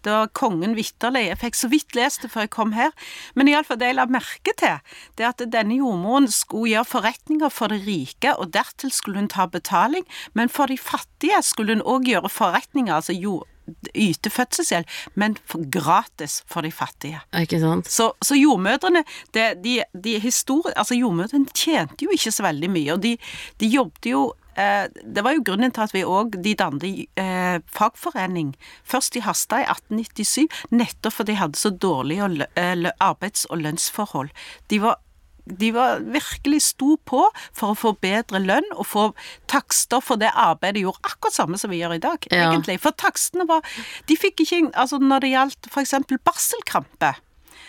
Da 0.08 0.22
kongen 0.36 0.78
vitterlig 0.80 1.26
Jeg 1.28 1.40
fikk 1.42 1.56
så 1.60 1.70
vidt 1.72 1.96
lest 1.96 2.24
det 2.24 2.32
før 2.32 2.46
jeg 2.48 2.54
kom 2.56 2.72
her. 2.76 2.96
Men 3.36 3.52
iallfall 3.52 3.82
det 3.82 3.92
jeg 3.92 3.98
la 4.00 4.06
merke 4.12 4.56
til, 4.60 4.80
det 5.20 5.28
er 5.28 5.34
at 5.34 5.44
denne 5.52 5.76
jordmoren 5.76 6.30
skulle 6.32 6.72
gjøre 6.78 6.88
forretninger 6.94 7.53
for 7.54 7.72
de 7.72 7.80
rike, 7.86 8.36
og 8.36 8.54
dertil 8.56 8.92
skulle 8.92 9.22
hun 9.22 9.32
ta 9.32 9.48
betaling. 9.48 10.06
Men 10.34 10.50
for 10.50 10.72
de 10.72 10.78
fattige 10.78 11.42
skulle 11.46 11.78
hun 11.78 11.86
òg 11.86 12.10
gjøre 12.10 12.32
forretninger, 12.34 12.96
altså 12.96 13.16
jord 13.16 13.48
yte 13.96 14.32
fødselshjelp, 14.34 14.90
men 15.20 15.38
for 15.48 15.64
gratis 15.72 16.42
for 16.50 16.66
de 16.66 16.72
fattige. 16.74 17.22
Ikke 17.40 17.60
sant? 17.62 17.90
Så, 17.92 18.12
så 18.22 18.36
jordmødrene 18.38 19.04
det, 19.36 19.48
de, 19.64 19.82
de 20.04 20.20
historie, 20.20 20.76
altså 20.78 20.98
Jordmødrene 20.98 21.52
tjente 21.56 22.06
jo 22.06 22.14
ikke 22.14 22.32
så 22.32 22.44
veldig 22.48 22.72
mye, 22.74 22.94
og 22.96 23.04
de, 23.04 23.18
de 23.62 23.70
jobbet 23.72 24.10
jo 24.12 24.24
eh, 24.58 24.86
Det 25.16 25.24
var 25.24 25.38
jo 25.38 25.46
grunnen 25.46 25.72
til 25.72 25.86
at 25.86 25.96
vi 25.96 26.04
òg 26.04 26.38
de 26.44 26.56
dannet 26.60 27.06
eh, 27.20 27.60
fagforening 27.72 28.54
først 28.84 29.16
i 29.18 29.24
Harstad 29.24 29.64
i 29.64 29.70
1897, 29.72 30.48
nettopp 30.76 31.22
fordi 31.22 31.34
de 31.34 31.40
hadde 31.40 31.60
så 31.60 31.72
dårlige 31.72 32.50
eh, 32.60 32.92
arbeids- 33.00 33.48
og 33.50 33.64
lønnsforhold. 33.64 34.34
De 34.70 34.82
var 34.84 35.00
de 35.46 35.72
var 35.76 36.00
virkelig 36.00 36.62
sto 36.62 36.96
på 37.06 37.24
for 37.52 37.74
å 37.74 37.78
få 37.78 37.92
bedre 38.02 38.40
lønn 38.40 38.68
og 38.78 38.86
få 38.88 39.06
takster 39.52 40.00
for 40.04 40.16
det 40.22 40.32
arbeidet 40.32 40.76
de 40.80 40.86
gjorde, 40.86 41.04
akkurat 41.04 41.36
samme 41.36 41.60
som 41.60 41.70
vi 41.74 41.82
gjør 41.82 41.96
i 41.98 42.04
dag, 42.04 42.28
Ja. 42.32 42.52
egentlig. 42.52 42.80
For 42.80 42.92
takstene 42.92 43.48
var 43.48 43.62
De 44.08 44.16
fikk 44.16 44.40
ikke 44.42 44.72
Altså, 44.74 45.00
når 45.00 45.20
det 45.20 45.32
gjaldt 45.34 45.70
eksempel 45.82 46.18
barselkrampe, 46.24 47.16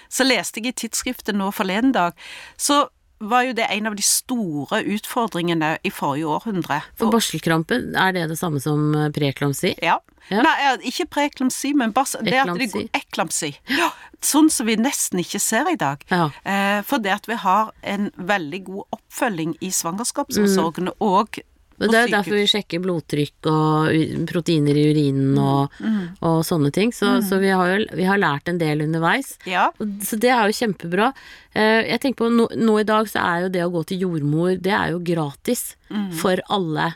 så 0.08 0.24
leste 0.24 0.60
jeg 0.60 0.66
i 0.66 0.72
tidsskriftet 0.72 1.34
nå 1.34 1.50
forleden 1.52 1.92
dag, 1.92 2.12
så 2.56 2.88
var 3.30 3.46
jo 3.48 3.54
det 3.56 3.66
en 3.70 3.90
av 3.90 3.96
de 3.98 4.04
store 4.06 4.82
utfordringene 4.96 5.76
i 5.84 5.92
forrige 5.92 6.30
århundre. 6.36 6.80
For 6.98 7.12
barselkrampe, 7.14 7.80
er 7.92 8.16
det 8.16 8.28
det 8.32 8.38
samme 8.40 8.62
som 8.62 8.92
eh, 8.96 9.10
preeklamsi? 9.14 9.74
Ja. 9.84 10.00
Ja. 10.32 10.40
Nei, 10.40 10.54
ikke 10.88 11.04
preeklamsi, 11.18 11.74
men 11.76 11.92
bars 11.92 12.14
det 12.24 12.38
at 12.40 12.52
det 12.56 12.70
går 12.72 12.86
eklamsi. 12.96 13.50
Ja, 13.68 13.90
sånn 14.24 14.48
som 14.52 14.68
vi 14.70 14.78
nesten 14.80 15.20
ikke 15.20 15.40
ser 15.42 15.68
i 15.68 15.76
dag. 15.80 16.04
Ja. 16.08 16.30
Eh, 16.48 16.80
for 16.88 17.02
det 17.04 17.12
at 17.12 17.28
vi 17.28 17.36
har 17.42 17.74
en 17.82 18.08
veldig 18.16 18.62
god 18.70 18.96
oppfølging 18.96 19.58
i 19.60 19.68
svangerskapsomsorgen 19.74 20.94
og 21.04 21.42
Men 21.78 21.90
det 21.90 21.98
er 21.98 22.06
jo 22.06 22.12
derfor 22.16 22.36
vi 22.38 22.46
sjekker 22.52 22.82
blodtrykk 22.84 23.48
og 23.50 24.26
proteiner 24.30 24.76
i 24.78 24.84
urinen 24.92 25.38
og, 25.42 25.78
og 26.22 26.42
sånne 26.46 26.70
ting. 26.72 26.92
Så, 26.94 27.16
så 27.28 27.38
vi, 27.42 27.48
har 27.50 27.72
jo, 27.72 27.86
vi 27.98 28.04
har 28.08 28.18
lært 28.22 28.48
en 28.48 28.58
del 28.58 28.84
underveis. 28.86 29.36
Ja. 29.46 29.70
Så 30.02 30.18
det 30.22 30.30
er 30.30 30.46
jo 30.46 30.58
kjempebra. 30.60 31.12
Eh, 31.54 31.82
Jeg 31.90 32.00
tenker 32.02 32.24
på 32.24 32.30
nå, 32.34 32.48
nå 32.58 32.78
i 32.80 32.86
dag 32.88 33.06
så 33.10 33.22
er 33.22 33.42
jo 33.46 33.52
det 33.54 33.64
å 33.64 33.70
gå 33.74 33.84
til 33.90 34.00
jordmor, 34.06 34.56
det 34.62 34.72
er 34.74 34.90
jo 34.94 35.02
gratis 35.06 35.74
for 36.18 36.40
alle. 36.50 36.88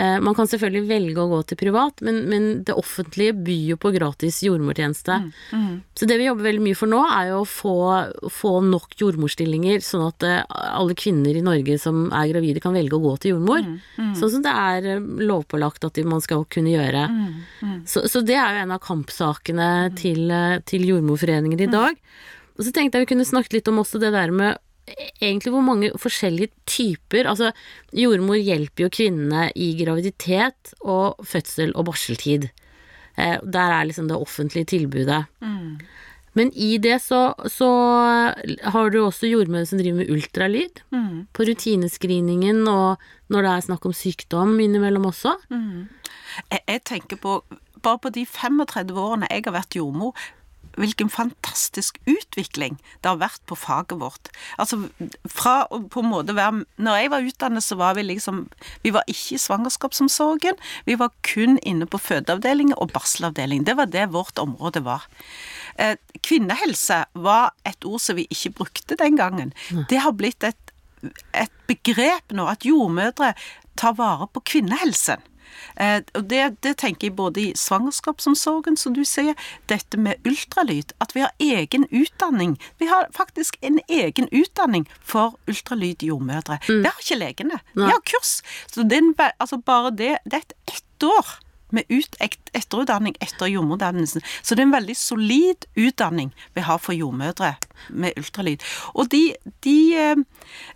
Eh, 0.00 0.18
Man 0.18 0.34
kan 0.34 0.48
selvfølgelig 0.50 0.88
velge 0.88 1.20
å 1.22 1.28
gå 1.30 1.42
til 1.46 1.58
privat, 1.60 2.00
men, 2.02 2.24
men 2.26 2.46
det 2.66 2.74
offentlige 2.74 3.36
byr 3.36 3.68
jo 3.72 3.76
på 3.78 3.92
gratis 3.94 4.40
jordmortjeneste. 4.42 5.18
Så 5.94 6.08
det 6.10 6.16
vi 6.18 6.26
jobber 6.26 6.48
veldig 6.48 6.64
mye 6.64 6.74
for 6.78 6.90
nå, 6.90 7.02
er 7.06 7.28
jo 7.30 7.42
å 7.44 7.46
få, 7.46 7.74
få 8.32 8.54
nok 8.66 8.96
jordmorstillinger, 8.98 9.78
sånn 9.86 10.08
at 10.08 10.26
eh, 10.26 10.42
alle 10.74 10.96
kvinner 10.98 11.38
i 11.38 11.44
Norge 11.44 11.78
som 11.78 12.08
er 12.10 12.32
gravide, 12.32 12.62
kan 12.64 12.74
velge 12.74 12.98
å 12.98 13.02
gå 13.04 13.14
til 13.22 13.36
jordmor. 13.36 13.62
Sånn 14.22 14.36
som 14.36 14.42
det 14.44 14.52
er 14.54 14.84
eh, 14.86 15.06
lovpålagt 15.26 15.82
at 15.88 15.98
man 16.06 16.22
skal 16.22 16.44
kunne 16.46 16.70
gjøre. 16.70 17.06
Så, 17.90 18.04
så 18.06 18.22
det 18.22 18.36
er 18.38 18.54
jo 18.54 18.66
en 18.66 18.74
av 18.76 18.82
kampsakene 18.84 19.70
til, 19.98 20.28
eh, 20.30 20.60
til 20.68 20.84
Jordmorforeningen 20.86 21.58
i 21.66 21.70
dag. 21.72 21.98
Og 22.54 22.62
så 22.62 22.70
tenkte 22.70 23.00
jeg 23.00 23.08
vi 23.08 23.14
kunne 23.16 23.26
snakket 23.26 23.56
litt 23.58 23.70
om 23.72 23.80
også 23.82 23.98
det 23.98 24.12
der 24.14 24.30
med 24.30 24.60
e- 24.86 25.10
egentlig 25.18 25.50
hvor 25.54 25.64
mange 25.66 25.90
forskjellige 25.98 26.52
typer 26.68 27.26
Altså, 27.30 27.50
jordmor 27.96 28.38
hjelper 28.38 28.84
jo 28.86 28.92
kvinnene 28.92 29.48
i 29.58 29.72
graviditet 29.80 30.74
og 30.82 31.18
fødsel 31.26 31.74
og 31.74 31.88
barseltid. 31.90 32.50
Eh, 33.16 33.38
der 33.42 33.74
er 33.80 33.88
liksom 33.88 34.06
det 34.08 34.20
offentlige 34.20 34.70
tilbudet. 34.76 35.24
Men 36.34 36.52
i 36.56 36.78
det 36.80 36.98
så, 37.04 37.34
så 37.52 37.68
har 38.72 38.90
du 38.90 39.02
også 39.02 39.28
jordmødre 39.28 39.66
som 39.68 39.78
driver 39.80 39.98
med 40.00 40.10
ultralyd. 40.14 40.80
På 41.36 41.44
rutinescreeningen 41.44 42.62
og 42.68 43.02
når 43.28 43.42
det 43.42 43.50
er 43.52 43.66
snakk 43.66 43.84
om 43.88 43.92
sykdom 43.92 44.54
innimellom 44.60 45.06
også. 45.10 45.34
Jeg, 46.50 46.60
jeg 46.68 46.82
tenker 46.88 47.20
på 47.20 47.42
bare 47.82 47.98
på 47.98 48.12
de 48.14 48.22
35 48.26 48.94
årene 48.94 49.26
jeg 49.30 49.42
har 49.44 49.56
vært 49.56 49.76
jordmor, 49.76 50.16
hvilken 50.80 51.10
fantastisk 51.12 51.98
utvikling 52.08 52.78
det 53.02 53.10
har 53.10 53.20
vært 53.20 53.42
på 53.48 53.56
faget 53.58 53.98
vårt. 54.00 54.30
Altså 54.60 54.78
fra 55.28 55.62
å 55.70 55.82
på 55.92 56.02
en 56.02 56.10
måte 56.12 56.36
være 56.36 56.64
Når 56.82 56.98
jeg 56.98 57.10
var 57.12 57.28
utdannet, 57.28 57.64
så 57.64 57.76
var 57.76 57.94
vi 57.98 58.06
liksom 58.06 58.46
Vi 58.82 58.92
var 58.94 59.04
ikke 59.06 59.36
i 59.36 59.40
svangerskapsomsorgen. 59.42 60.58
Vi 60.86 60.98
var 60.98 61.12
kun 61.26 61.58
inne 61.62 61.86
på 61.86 62.00
fødeavdelingen 62.00 62.76
og 62.78 62.92
barselavdelingen. 62.92 63.66
Det 63.66 63.76
var 63.76 63.86
det 63.86 64.12
vårt 64.12 64.38
område 64.38 64.84
var. 64.84 65.06
Eh, 65.76 65.96
kvinnehelse 66.22 67.04
var 67.14 67.52
et 67.68 67.84
ord 67.84 68.00
som 68.00 68.16
vi 68.16 68.26
ikke 68.30 68.54
brukte 68.62 68.96
den 68.98 69.16
gangen. 69.16 69.52
Det 69.88 70.02
har 70.04 70.12
blitt 70.16 70.44
et, 70.44 70.72
et 71.34 71.52
begrep 71.68 72.32
nå, 72.32 72.46
at 72.46 72.66
jordmødre 72.66 73.32
tar 73.76 73.96
vare 73.98 74.28
på 74.32 74.42
kvinnehelsen. 74.52 75.22
Eh, 75.76 76.00
og 76.14 76.28
det, 76.30 76.42
det, 76.64 76.76
tenker 76.82 77.08
jeg 77.08 77.16
både 77.16 77.40
i 77.42 77.52
svangerskapsomsorgen, 77.58 78.76
som 78.80 78.96
du 78.96 79.02
sier, 79.08 79.36
dette 79.70 80.00
med 80.00 80.20
ultralyd, 80.28 80.94
at 81.02 81.14
vi 81.16 81.24
har 81.24 81.32
egen 81.42 81.86
utdanning. 81.90 82.56
Vi 82.80 82.90
har 82.90 83.08
faktisk 83.16 83.58
en 83.62 83.80
egen 83.88 84.28
utdanning 84.32 84.88
for 85.00 85.38
ultralydjordmødre. 85.50 86.58
Mm. 86.68 86.82
Det 86.82 86.92
har 86.92 87.06
ikke 87.06 87.20
legene. 87.20 87.62
De 87.74 87.88
har 87.88 88.02
kurs. 88.08 88.40
Så 88.72 88.86
det 88.88 89.02
er 89.18 89.32
altså 89.38 89.58
bare 89.58 89.90
det 89.90 90.16
Det 90.24 90.34
er 90.34 90.44
et 90.44 90.52
ett 90.72 91.02
år 91.02 91.26
med 91.72 91.88
ut, 91.88 92.16
etterutdanning 92.52 93.16
etter 93.24 93.50
jordmordannelsen. 93.50 94.22
Så 94.42 94.54
det 94.54 94.64
er 94.64 94.68
en 94.68 94.76
veldig 94.76 94.96
solid 94.98 95.66
utdanning 95.78 96.32
vi 96.56 96.64
har 96.66 96.80
for 96.82 96.96
jordmødre 96.96 97.54
med 97.88 98.18
ultralyd. 98.20 98.64
Og 98.94 99.10
de, 99.12 99.22
de 99.64 99.78
eh, 99.96 100.16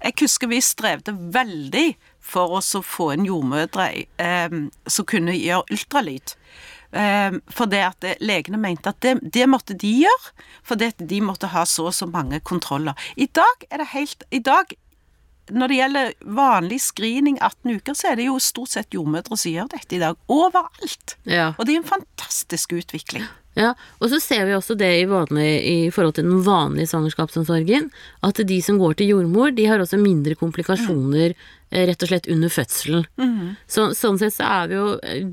Jeg 0.02 0.18
husker 0.20 0.50
vi 0.50 0.60
strevde 0.64 1.12
veldig 1.12 1.88
for 2.26 2.58
oss 2.58 2.74
å 2.76 2.82
få 2.84 3.12
inn 3.14 3.28
jordmødre 3.28 3.90
eh, 4.22 4.56
som 4.90 5.08
kunne 5.08 5.36
gjøre 5.36 5.76
ultralyd. 5.76 6.34
Eh, 6.96 7.38
for 7.52 7.70
det 7.70 7.82
at 7.84 8.08
legene 8.22 8.60
mente 8.60 8.92
at 8.92 9.00
det, 9.04 9.18
det 9.22 9.46
måtte 9.50 9.76
de 9.78 9.92
gjøre, 10.04 10.34
for 10.66 10.82
at 10.82 11.06
de 11.12 11.22
måtte 11.24 11.52
ha 11.52 11.66
så 11.68 11.90
og 11.90 11.96
så 11.96 12.08
mange 12.10 12.40
kontroller. 12.40 12.98
I 13.16 13.28
dag 13.30 13.68
er 13.70 13.82
det 13.82 13.92
helt 13.94 14.26
I 14.30 14.42
dag, 14.44 14.74
når 15.50 15.70
det 15.70 15.80
gjelder 15.80 16.12
vanlig 16.38 16.80
screening 16.82 17.40
18 17.40 17.78
uker, 17.78 17.96
så 17.98 18.12
er 18.12 18.20
det 18.20 18.28
jo 18.30 18.38
stort 18.42 18.74
sett 18.74 18.94
jordmødre 18.94 19.38
som 19.38 19.52
gjør 19.52 19.74
dette 19.76 19.98
i 19.98 20.02
dag. 20.02 20.18
Overalt. 20.32 21.18
Ja. 21.24 21.52
Og 21.56 21.66
det 21.66 21.76
er 21.76 21.84
en 21.84 21.92
fantastisk 21.94 22.74
utvikling. 22.78 23.26
Ja, 23.56 23.70
og 24.04 24.10
så 24.12 24.18
ser 24.20 24.44
vi 24.44 24.52
også 24.52 24.74
det 24.76 24.90
i, 24.98 25.04
vanlig, 25.08 25.48
i, 25.64 25.76
forhold 25.94 26.18
til 26.18 26.26
den 26.28 26.42
vanlige 26.44 26.90
svangerskapsomsorgen, 26.90 27.88
at 28.28 28.40
de 28.50 28.58
som 28.60 28.76
går 28.76 28.98
til 28.98 29.14
jordmor, 29.14 29.54
de 29.56 29.64
har 29.64 29.80
også 29.80 29.96
mindre 29.96 30.36
komplikasjoner 30.36 31.32
mm. 31.32 31.46
Eh, 31.70 31.82
rett 31.86 32.02
og 32.04 32.08
slett 32.08 32.28
under 32.30 32.50
fødselen. 32.52 33.04
Mm. 33.18 33.56
Så, 33.66 33.88
sånn 33.98 34.20
sett 34.20 34.36
så 34.36 34.46
er 34.46 34.68
vi 34.70 34.76
jo, 34.76 34.84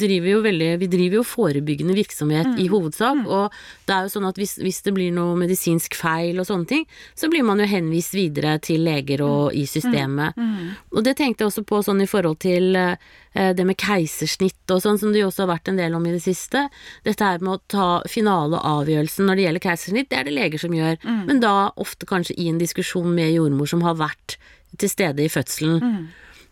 driver 0.02 0.30
jo 0.32 0.40
veldig 0.42 0.70
Vi 0.82 0.88
driver 0.90 1.20
jo 1.20 1.26
forebyggende 1.30 1.94
virksomhet 1.94 2.48
mm. 2.56 2.56
i 2.64 2.66
hovedsak, 2.72 3.20
mm. 3.20 3.28
og 3.30 3.54
det 3.86 3.94
er 3.94 4.08
jo 4.08 4.14
sånn 4.16 4.26
at 4.26 4.40
hvis, 4.42 4.56
hvis, 4.64 4.82
det 4.82 4.96
blir 4.96 5.12
noe 5.14 5.36
medisinsk 5.38 5.94
feil 5.94 6.42
og 6.42 6.48
sånne 6.50 6.66
ting, 6.72 6.88
så 7.14 7.30
blir 7.30 7.46
man 7.46 7.62
jo 7.62 7.68
henvist 7.70 8.18
videre 8.18 8.56
til 8.66 8.82
leger 8.82 9.22
og 9.22 9.52
mm. 9.52 9.60
i 9.62 9.66
systemet. 9.70 10.40
Mm. 10.40 10.72
Og 10.98 11.06
det 11.06 11.14
tenkte 11.20 11.46
jeg 11.46 11.52
også 11.52 11.66
på 11.70 11.84
sånn 11.86 12.02
i 12.02 12.10
forhold 12.10 12.42
til 12.42 12.80
eh, 12.82 13.54
det 13.54 13.68
med 13.70 13.78
keisersnitt 13.78 14.74
og 14.74 14.82
sånn, 14.82 14.98
som 14.98 15.14
det 15.14 15.22
jo 15.22 15.30
også 15.30 15.46
har 15.46 15.54
vært 15.54 15.70
en 15.70 15.78
del 15.84 15.94
om 15.94 16.10
i 16.10 16.16
det 16.16 16.24
siste. 16.26 16.66
Dette 17.06 17.30
her 17.30 17.46
med 17.46 17.60
å 17.60 17.62
ta 17.70 17.88
finaleavgjørelsen 18.10 19.30
når 19.30 19.38
det 19.38 19.46
gjelder 19.46 19.66
keisersnitt, 19.68 20.10
det 20.10 20.18
er 20.18 20.28
det 20.32 20.34
leger 20.40 20.66
som 20.66 20.74
gjør, 20.74 20.98
men 21.30 21.46
da 21.46 21.70
ofte 21.78 22.10
kanskje 22.10 22.40
i 22.42 22.50
en 22.50 22.62
diskusjon 22.62 23.14
med 23.14 23.36
jordmor 23.36 23.70
som 23.70 23.86
har 23.86 24.02
vært 24.02 24.40
til 24.80 24.92
stede 24.92 25.26
i 25.26 25.32
fødselen. 25.32 25.80
Mm. 25.80 26.04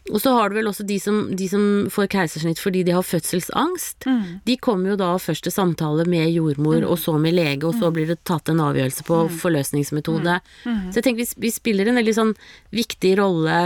Og 0.09 0.17
så 0.17 0.31
har 0.33 0.49
du 0.49 0.57
vel 0.57 0.69
også 0.71 0.83
de 0.87 0.97
som, 0.99 1.17
de 1.37 1.45
som 1.49 1.65
får 1.93 2.07
keisersnitt 2.15 2.59
fordi 2.59 2.81
de 2.87 2.95
har 2.95 3.05
fødselsangst. 3.05 4.07
Mm. 4.09 4.23
De 4.47 4.55
kommer 4.57 4.93
jo 4.93 4.97
da 4.99 5.11
først 5.21 5.45
til 5.45 5.53
samtale 5.53 6.07
med 6.09 6.31
jordmor, 6.33 6.79
mm. 6.81 6.87
og 6.89 6.97
så 6.99 7.13
med 7.21 7.37
lege, 7.37 7.61
og 7.67 7.77
så 7.77 7.91
mm. 7.91 7.97
blir 7.97 8.09
det 8.09 8.23
tatt 8.27 8.49
en 8.49 8.63
avgjørelse 8.65 9.05
på 9.05 9.19
mm. 9.27 9.35
forløsningsmetode. 9.43 10.39
Mm. 10.65 10.79
Så 10.89 10.99
jeg 10.99 11.05
tenker 11.05 11.21
vi, 11.21 11.29
vi, 11.45 11.53
spiller 11.53 11.91
en 11.91 12.01
veldig 12.01 12.17
sånn 12.17 12.33
viktig 12.73 13.13
rolle 13.21 13.59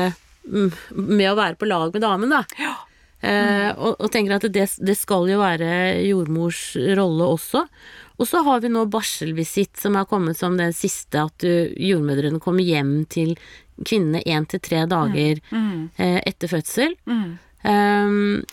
med 0.45 1.29
å 1.31 1.38
være 1.39 1.55
på 1.57 1.69
lag 1.71 1.95
med 1.95 2.03
damen, 2.03 2.35
da. 2.35 2.43
Ja. 2.59 2.75
Eh, 3.25 3.71
og, 3.71 3.95
og, 3.95 4.09
tenker 4.13 4.35
at 4.35 4.45
det, 4.53 4.67
det 4.85 4.97
skal 5.00 5.29
jo 5.31 5.39
være 5.39 5.69
jordmors 6.03 6.75
rolle 7.00 7.31
også. 7.38 7.63
Og 8.15 8.29
så 8.29 8.43
har 8.45 8.62
vi 8.63 8.71
nå 8.71 8.85
barselvisitt, 8.91 9.75
som 9.79 9.97
har 9.97 10.07
kommet 10.07 10.38
som 10.39 10.59
det 10.59 10.69
siste, 10.77 11.25
at 11.25 11.35
du, 11.43 11.71
jordmødrene 11.79 12.43
kommer 12.43 12.63
hjem 12.63 13.00
til 13.12 13.33
kvinnene 13.84 14.24
én 14.25 14.46
til 14.50 14.62
tre 14.63 14.86
dager 14.89 15.41
mm. 15.51 15.58
Mm. 15.58 15.89
Eh, 15.98 16.22
etter 16.25 16.51
fødsel. 16.51 16.96
Mm. 17.05 17.38
Um, 17.65 18.44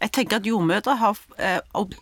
jeg 0.00 0.12
tenker 0.16 0.38
at 0.38 0.46
jordmødre 0.48 0.94
har, 0.96 1.18
eh, 1.38 1.58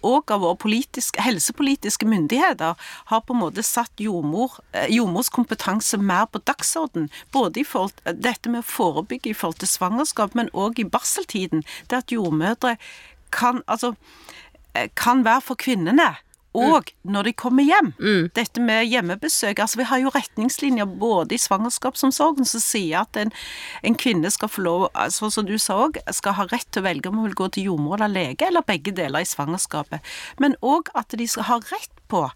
og 0.07 0.31
av 0.31 0.45
våre 0.45 0.71
helsepolitiske 1.19 2.07
myndigheter, 2.07 2.77
har 3.11 3.21
på 3.27 3.35
en 3.35 3.41
måte 3.41 3.65
satt 3.67 3.91
jordmor, 3.99 4.61
eh, 4.73 4.87
jordmors 4.87 5.29
kompetanse 5.29 5.99
mer 5.99 6.27
på 6.27 6.39
dagsorden. 6.39 7.11
Både 7.33 7.61
i 7.61 7.65
forhold 7.65 7.93
til 8.05 8.15
dette 8.15 8.49
med 8.49 8.63
å 8.63 8.71
forebygge 8.71 9.31
i 9.31 9.35
forhold 9.35 9.59
til 9.59 9.69
svangerskap, 9.69 10.35
men 10.35 10.49
òg 10.55 10.79
i 10.79 10.85
barseltiden. 10.85 11.65
Det 11.89 11.99
at 11.99 12.13
jordmødre 12.13 12.77
kan, 13.33 13.63
altså, 13.67 13.97
kan 14.95 15.25
være 15.25 15.41
for 15.43 15.57
kvinnene 15.57 16.17
og 16.57 16.89
mm. 16.91 17.13
når 17.15 17.29
de 17.29 17.33
kommer 17.39 17.67
hjem. 17.67 17.93
Mm. 18.01 18.31
Dette 18.35 18.63
med 18.63 18.89
hjemmebesøk. 18.91 19.59
altså 19.59 19.79
Vi 19.79 19.87
har 19.91 20.03
jo 20.03 20.13
retningslinjer 20.15 20.89
både 21.01 21.35
i 21.35 21.39
svangerskapsomsorgen 21.39 22.49
som 22.49 22.63
sier 22.65 23.05
at 23.05 23.21
en, 23.21 23.31
en 23.87 23.99
kvinne 23.99 24.31
skal 24.31 24.51
få 24.51 24.65
lov, 24.67 24.89
altså, 24.95 25.31
som 25.31 25.47
du 25.47 25.57
sa 25.59 25.79
òg, 25.87 26.01
skal 26.11 26.39
ha 26.41 26.49
rett 26.51 26.67
til 26.73 26.83
å 26.83 26.89
velge 26.89 27.11
om 27.11 27.21
hun 27.21 27.31
vil 27.31 27.39
gå 27.39 27.51
til 27.55 27.71
jordmor 27.71 28.01
eller 28.01 28.15
lege, 28.15 28.49
eller 28.49 28.67
begge 28.67 28.95
deler 28.97 29.23
i 29.23 29.31
svangerskapet. 29.31 30.03
Men 30.43 30.59
òg 30.61 30.91
at 30.99 31.15
de 31.15 31.29
skal 31.31 31.47
ha 31.51 31.61
rett 31.71 31.95
på 32.11 32.27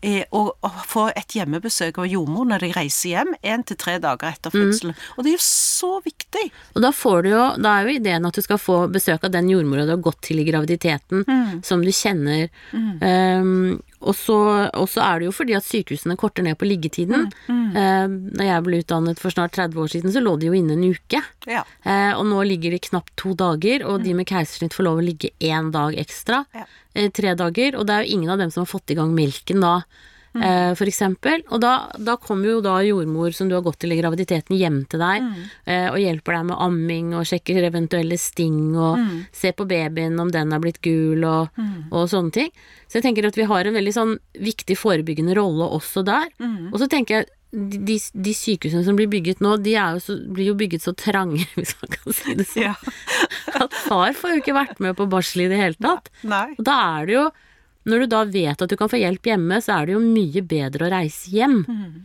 å, 0.00 0.42
å, 0.56 0.70
få 0.88 1.08
et 1.12 1.34
hjemmebesøk 1.36 1.98
av 2.00 2.08
jordmor 2.08 2.46
når 2.48 2.64
de 2.64 2.70
reiser 2.72 3.10
hjem 3.12 3.34
én 3.44 3.64
til 3.68 3.76
tre 3.80 3.98
dager 4.00 4.32
etter 4.32 4.52
fødselen. 4.54 4.94
Mm. 4.96 5.10
Og 5.16 5.26
det 5.26 5.32
er 5.32 5.36
jo 5.36 5.44
så 5.44 5.92
viktig. 6.04 6.46
Og 6.74 6.84
da 6.86 6.92
får 6.94 7.22
du 7.22 7.30
jo 7.34 7.42
Da 7.60 7.74
er 7.76 7.88
jo 7.88 7.98
ideen 7.98 8.26
at 8.28 8.36
du 8.36 8.42
skal 8.44 8.60
få 8.60 8.80
besøk 8.92 9.26
av 9.28 9.34
den 9.34 9.50
jordmora 9.52 9.84
du 9.84 9.94
har 9.96 10.02
gått 10.04 10.22
til 10.30 10.40
i 10.40 10.46
graviditeten, 10.48 11.24
mm. 11.28 11.60
som 11.66 11.84
du 11.84 11.92
kjenner. 11.92 12.48
Mm. 12.72 12.90
Um, 13.04 13.80
og 14.00 14.16
så, 14.16 14.36
er 15.04 15.20
det 15.20 15.26
jo 15.28 15.34
fordi 15.34 15.54
at 15.58 15.66
sykehusene 15.66 16.16
korter 16.20 16.44
ned 16.46 16.56
på 16.60 16.68
liggetiden. 16.68 17.26
Mm, 17.46 17.56
mm. 17.56 17.76
Eh, 17.76 18.14
når 18.38 18.46
jeg 18.46 18.64
ble 18.66 18.80
utdannet 18.80 19.20
for 19.20 19.34
snart 19.34 19.52
30 19.58 19.80
år 19.82 19.90
siden, 19.92 20.14
så 20.14 20.22
lå 20.24 20.36
de 20.40 20.48
jo 20.48 20.56
inne 20.56 20.76
en 20.76 20.86
uke. 20.88 21.20
Ja. 21.50 21.64
Eh, 21.84 22.12
og 22.14 22.24
nå 22.30 22.40
ligger 22.48 22.72
de 22.72 22.80
knapt 22.88 23.12
to 23.20 23.34
dager, 23.38 23.84
og 23.84 24.00
mm. 24.00 24.06
de 24.06 24.14
med 24.16 24.30
keisersnitt 24.30 24.76
får 24.76 24.88
lov 24.88 25.02
å 25.02 25.04
ligge 25.04 25.34
én 25.44 25.68
dag 25.74 25.98
ekstra. 26.00 26.44
Ja. 26.56 26.64
Eh, 26.94 27.10
tre 27.14 27.34
dager. 27.38 27.76
Og 27.76 27.86
det 27.86 27.96
er 27.96 28.06
jo 28.06 28.16
ingen 28.16 28.32
av 28.32 28.40
dem 28.40 28.54
som 28.54 28.64
har 28.64 28.72
fått 28.72 28.94
i 28.94 28.98
gang 28.98 29.12
melken 29.16 29.60
da. 29.64 29.80
Mm. 30.32 30.42
Eh, 30.46 30.72
for 30.78 30.86
eksempel. 30.90 31.42
Og 31.50 31.62
da, 31.62 31.72
da 31.98 32.14
kommer 32.20 32.52
jo 32.52 32.60
da 32.64 32.76
jordmor 32.86 33.34
som 33.34 33.48
du 33.50 33.56
har 33.56 33.64
gått 33.66 33.80
til 33.82 33.94
i 33.94 33.98
graviditeten 33.98 34.54
hjem 34.58 34.84
til 34.90 35.02
deg 35.02 35.24
mm. 35.24 35.40
eh, 35.66 35.88
og 35.90 35.98
hjelper 35.98 36.38
deg 36.38 36.46
med 36.52 36.62
amming 36.68 37.10
og 37.18 37.26
sjekker 37.26 37.66
eventuelle 37.66 38.18
sting 38.20 38.76
og 38.76 39.00
mm. 39.00 39.18
ser 39.34 39.56
på 39.58 39.66
babyen 39.70 40.20
om 40.22 40.30
den 40.30 40.54
har 40.54 40.62
blitt 40.62 40.80
gul 40.84 41.24
og, 41.26 41.50
mm. 41.58 41.90
og, 41.90 42.06
sånne 42.12 42.36
ting. 42.36 42.54
Så 42.86 43.00
jeg 43.00 43.08
tenker 43.08 43.26
at 43.26 43.38
vi 43.38 43.48
har 43.50 43.66
en 43.66 43.76
veldig 43.80 43.96
sånn 43.96 44.16
viktig 44.38 44.78
forebyggende 44.78 45.34
rolle 45.38 45.66
også 45.80 46.06
der. 46.06 46.30
Mm. 46.38 46.70
Og 46.70 46.80
så 46.82 46.90
tenker 46.90 47.20
jeg 47.20 47.30
de, 47.50 47.96
de, 47.98 48.32
sykehusene 48.36 48.84
som 48.86 48.94
blir 48.94 49.08
bygget 49.10 49.40
nå, 49.42 49.56
de 49.58 49.74
jo 49.74 49.98
så, 50.02 50.14
blir 50.30 50.52
jo 50.52 50.56
bygget 50.58 50.84
så 50.84 50.94
trange, 50.94 51.42
hvis 51.58 51.74
man 51.82 51.96
kan 51.96 52.14
si 52.14 52.38
det 52.38 52.46
sånn, 52.46 52.68
ja. 52.70 52.74
at 53.58 53.74
far 53.88 54.14
får 54.14 54.36
jo 54.36 54.42
ikke 54.44 54.54
vært 54.54 54.82
med 54.82 54.94
på 54.98 55.08
barsel 55.10 55.48
i 55.48 55.50
det 55.50 55.58
hele 55.58 55.80
tatt. 55.82 56.12
Nei. 56.22 56.52
Og 56.54 56.66
da 56.68 56.76
er 57.00 57.10
det 57.10 57.16
jo 57.18 57.24
når 57.88 58.04
du 58.04 58.12
da 58.12 58.24
vet 58.28 58.62
at 58.62 58.70
du 58.70 58.76
kan 58.76 58.90
få 58.92 59.00
hjelp 59.00 59.30
hjemme, 59.32 59.60
så 59.64 59.78
er 59.78 59.88
det 59.88 59.96
jo 59.96 60.04
mye 60.04 60.42
bedre 60.44 60.86
å 60.86 60.92
reise 60.92 61.32
hjem. 61.32 61.60
Mm. 61.64 61.98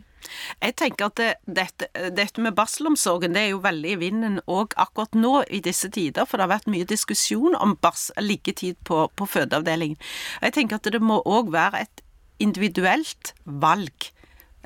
Jeg 0.62 0.74
tenker 0.80 1.06
at 1.06 1.20
det, 1.20 1.28
dette, 1.46 1.88
dette, 2.16 2.42
med 2.42 2.56
barselomsorgen 2.58 3.36
det 3.36 3.44
er 3.44 3.52
jo 3.52 3.60
veldig 3.62 3.92
i 3.92 3.98
vinden 4.00 4.40
òg 4.50 4.74
akkurat 4.80 5.14
nå 5.14 5.44
i 5.54 5.60
disse 5.62 5.90
tider, 5.92 6.26
for 6.26 6.38
det 6.38 6.46
har 6.46 6.54
vært 6.56 6.72
mye 6.72 6.88
diskusjon 6.88 7.54
om 7.60 7.76
bars, 7.80 8.08
liggetid 8.18 8.80
på, 8.88 9.06
på 9.14 9.28
fødeavdelingen. 9.36 10.00
Jeg 10.42 10.56
tenker 10.56 10.80
at 10.80 10.90
det 10.90 11.02
må 11.04 11.20
òg 11.22 11.52
være 11.54 11.86
et 11.86 12.04
individuelt 12.42 13.32
valg 13.44 14.10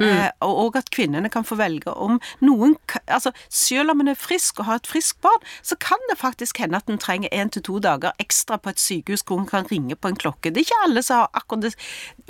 Mm. 0.01 0.09
Eh, 0.09 0.31
og 0.41 0.77
at 0.79 0.89
kvinnene 0.95 1.29
kan 1.29 1.45
få 1.45 1.59
velge 1.61 1.93
om 1.93 2.21
noen 2.41 2.77
Altså, 3.11 3.33
selv 3.53 3.93
om 3.93 4.01
en 4.03 4.11
er 4.13 4.19
frisk 4.19 4.61
og 4.63 4.67
har 4.69 4.79
et 4.81 4.89
friskt 4.89 5.19
barn, 5.23 5.43
så 5.67 5.77
kan 5.81 5.99
det 6.09 6.19
faktisk 6.19 6.61
hende 6.63 6.79
at 6.79 6.89
en 6.91 6.99
trenger 6.99 7.29
én 7.35 7.51
til 7.51 7.63
to 7.67 7.79
dager 7.83 8.15
ekstra 8.23 8.57
på 8.59 8.71
et 8.71 8.81
sykehus 8.81 9.25
hvor 9.27 9.41
en 9.41 9.49
kan 9.51 9.67
ringe 9.71 9.97
på 9.97 10.09
en 10.09 10.19
klokke. 10.19 10.51
Det 10.51 10.63
er 10.63 10.69
ikke 10.69 10.85
alle 10.87 11.03
som 11.03 11.23
har 11.23 11.29
akkurat 11.35 11.77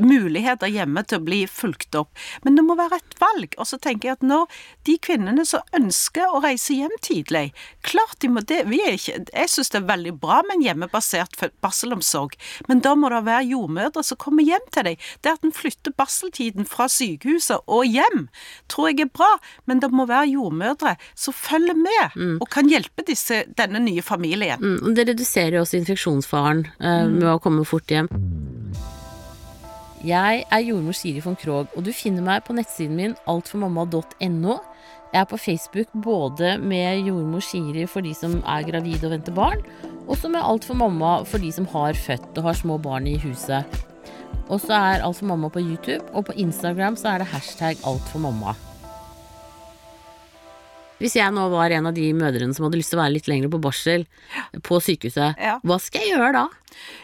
muligheter 0.00 0.72
hjemme 0.72 1.04
til 1.04 1.20
å 1.20 1.24
bli 1.24 1.40
fulgt 1.50 1.96
opp, 1.98 2.10
men 2.44 2.56
det 2.56 2.64
må 2.64 2.76
være 2.78 2.98
et 2.98 3.16
valg. 3.20 3.54
Og 3.58 3.68
så 3.68 3.78
tenker 3.78 4.08
jeg 4.10 4.18
at 4.18 4.26
når 4.26 4.60
de 4.88 4.96
kvinnene 5.04 5.44
som 5.48 5.76
ønsker 5.76 6.32
å 6.32 6.42
reise 6.44 6.76
hjem 6.76 6.96
tidlig 7.04 7.50
Klart 7.86 8.18
de 8.20 8.28
må 8.28 8.42
det. 8.44 8.62
Ikke 8.70 9.20
Jeg 9.20 9.50
syns 9.50 9.70
det 9.72 9.80
er 9.80 9.88
veldig 9.88 10.12
bra 10.20 10.40
med 10.46 10.58
en 10.58 10.64
hjemmebasert 10.64 11.36
barselomsorg, 11.64 12.36
men 12.68 12.82
da 12.84 12.94
må 12.96 13.10
det 13.12 13.22
være 13.26 13.48
jordmødre 13.50 14.04
som 14.06 14.20
kommer 14.20 14.46
hjem 14.46 14.66
til 14.74 14.90
deg. 14.90 15.08
Det 15.24 15.32
at 15.32 15.46
en 15.46 15.54
flytter 15.54 15.94
barseltiden 15.96 16.68
fra 16.68 16.88
sykehuset 16.90 17.59
og 17.66 17.84
hjem, 17.88 18.28
tror 18.70 18.90
jeg 18.90 19.06
er 19.06 19.12
bra, 19.12 19.30
men 19.66 19.82
det 19.82 19.90
må 19.92 20.06
være 20.10 20.30
jordmødre 20.32 20.96
som 21.14 21.36
følger 21.36 21.76
med 21.78 22.16
mm. 22.16 22.38
og 22.40 22.48
kan 22.52 22.70
hjelpe 22.70 23.04
disse, 23.06 23.44
denne 23.58 23.82
nye 23.84 24.02
familien. 24.02 24.60
Mm, 24.60 24.94
det 24.96 25.08
reduserer 25.10 25.58
jo 25.58 25.64
også 25.64 25.80
infeksjonsfaren 25.80 26.64
uh, 26.80 27.06
med 27.10 27.28
å 27.34 27.40
komme 27.42 27.66
fort 27.68 27.90
hjem. 27.90 28.10
Jeg 30.00 30.44
er 30.48 30.64
jordmor 30.64 30.96
Siri 30.96 31.20
von 31.20 31.36
Krogh, 31.36 31.68
og 31.76 31.84
du 31.84 31.92
finner 31.92 32.24
meg 32.24 32.46
på 32.46 32.56
nettsiden 32.56 32.96
min 32.96 33.16
altformamma.no. 33.28 34.56
Jeg 35.10 35.20
er 35.20 35.28
på 35.28 35.40
Facebook 35.42 35.92
både 35.92 36.54
med 36.62 37.04
jordmor 37.04 37.44
Siri 37.44 37.84
for 37.90 38.06
de 38.06 38.14
som 38.16 38.38
er 38.48 38.64
gravide 38.68 39.04
og 39.08 39.12
venter 39.12 39.36
barn, 39.36 39.60
og 40.06 40.16
så 40.16 40.30
med 40.32 40.40
Alt 40.40 40.64
for 40.64 40.78
mamma 40.78 41.18
for 41.28 41.42
de 41.42 41.52
som 41.52 41.68
har 41.74 41.98
født 41.98 42.38
og 42.38 42.48
har 42.48 42.60
små 42.62 42.80
barn 42.80 43.10
i 43.10 43.18
huset. 43.20 43.89
Og 44.50 44.58
så 44.62 44.74
er 44.74 45.04
Alt 45.06 45.20
for 45.20 45.30
mamma 45.30 45.48
på 45.52 45.62
YouTube, 45.62 46.02
og 46.12 46.26
på 46.26 46.34
Instagram 46.42 46.96
så 46.98 47.14
er 47.14 47.22
det 47.22 47.30
hashtag 47.30 47.78
alt 47.86 48.08
for 48.10 48.18
mamma. 48.22 48.56
Hvis 51.00 51.14
jeg 51.16 51.32
nå 51.32 51.46
var 51.48 51.72
en 51.72 51.86
av 51.88 51.94
de 51.96 52.10
mødrene 52.12 52.52
som 52.52 52.66
hadde 52.66 52.76
lyst 52.76 52.92
til 52.92 52.98
å 52.98 53.00
være 53.00 53.14
litt 53.14 53.28
lenger 53.30 53.48
på 53.48 53.60
barsel 53.64 54.02
på 54.66 54.80
sykehuset, 54.84 55.38
Ja. 55.40 55.54
hva 55.64 55.78
skal 55.80 56.02
jeg 56.04 56.12
gjøre 56.12 56.32
da? 56.34 56.42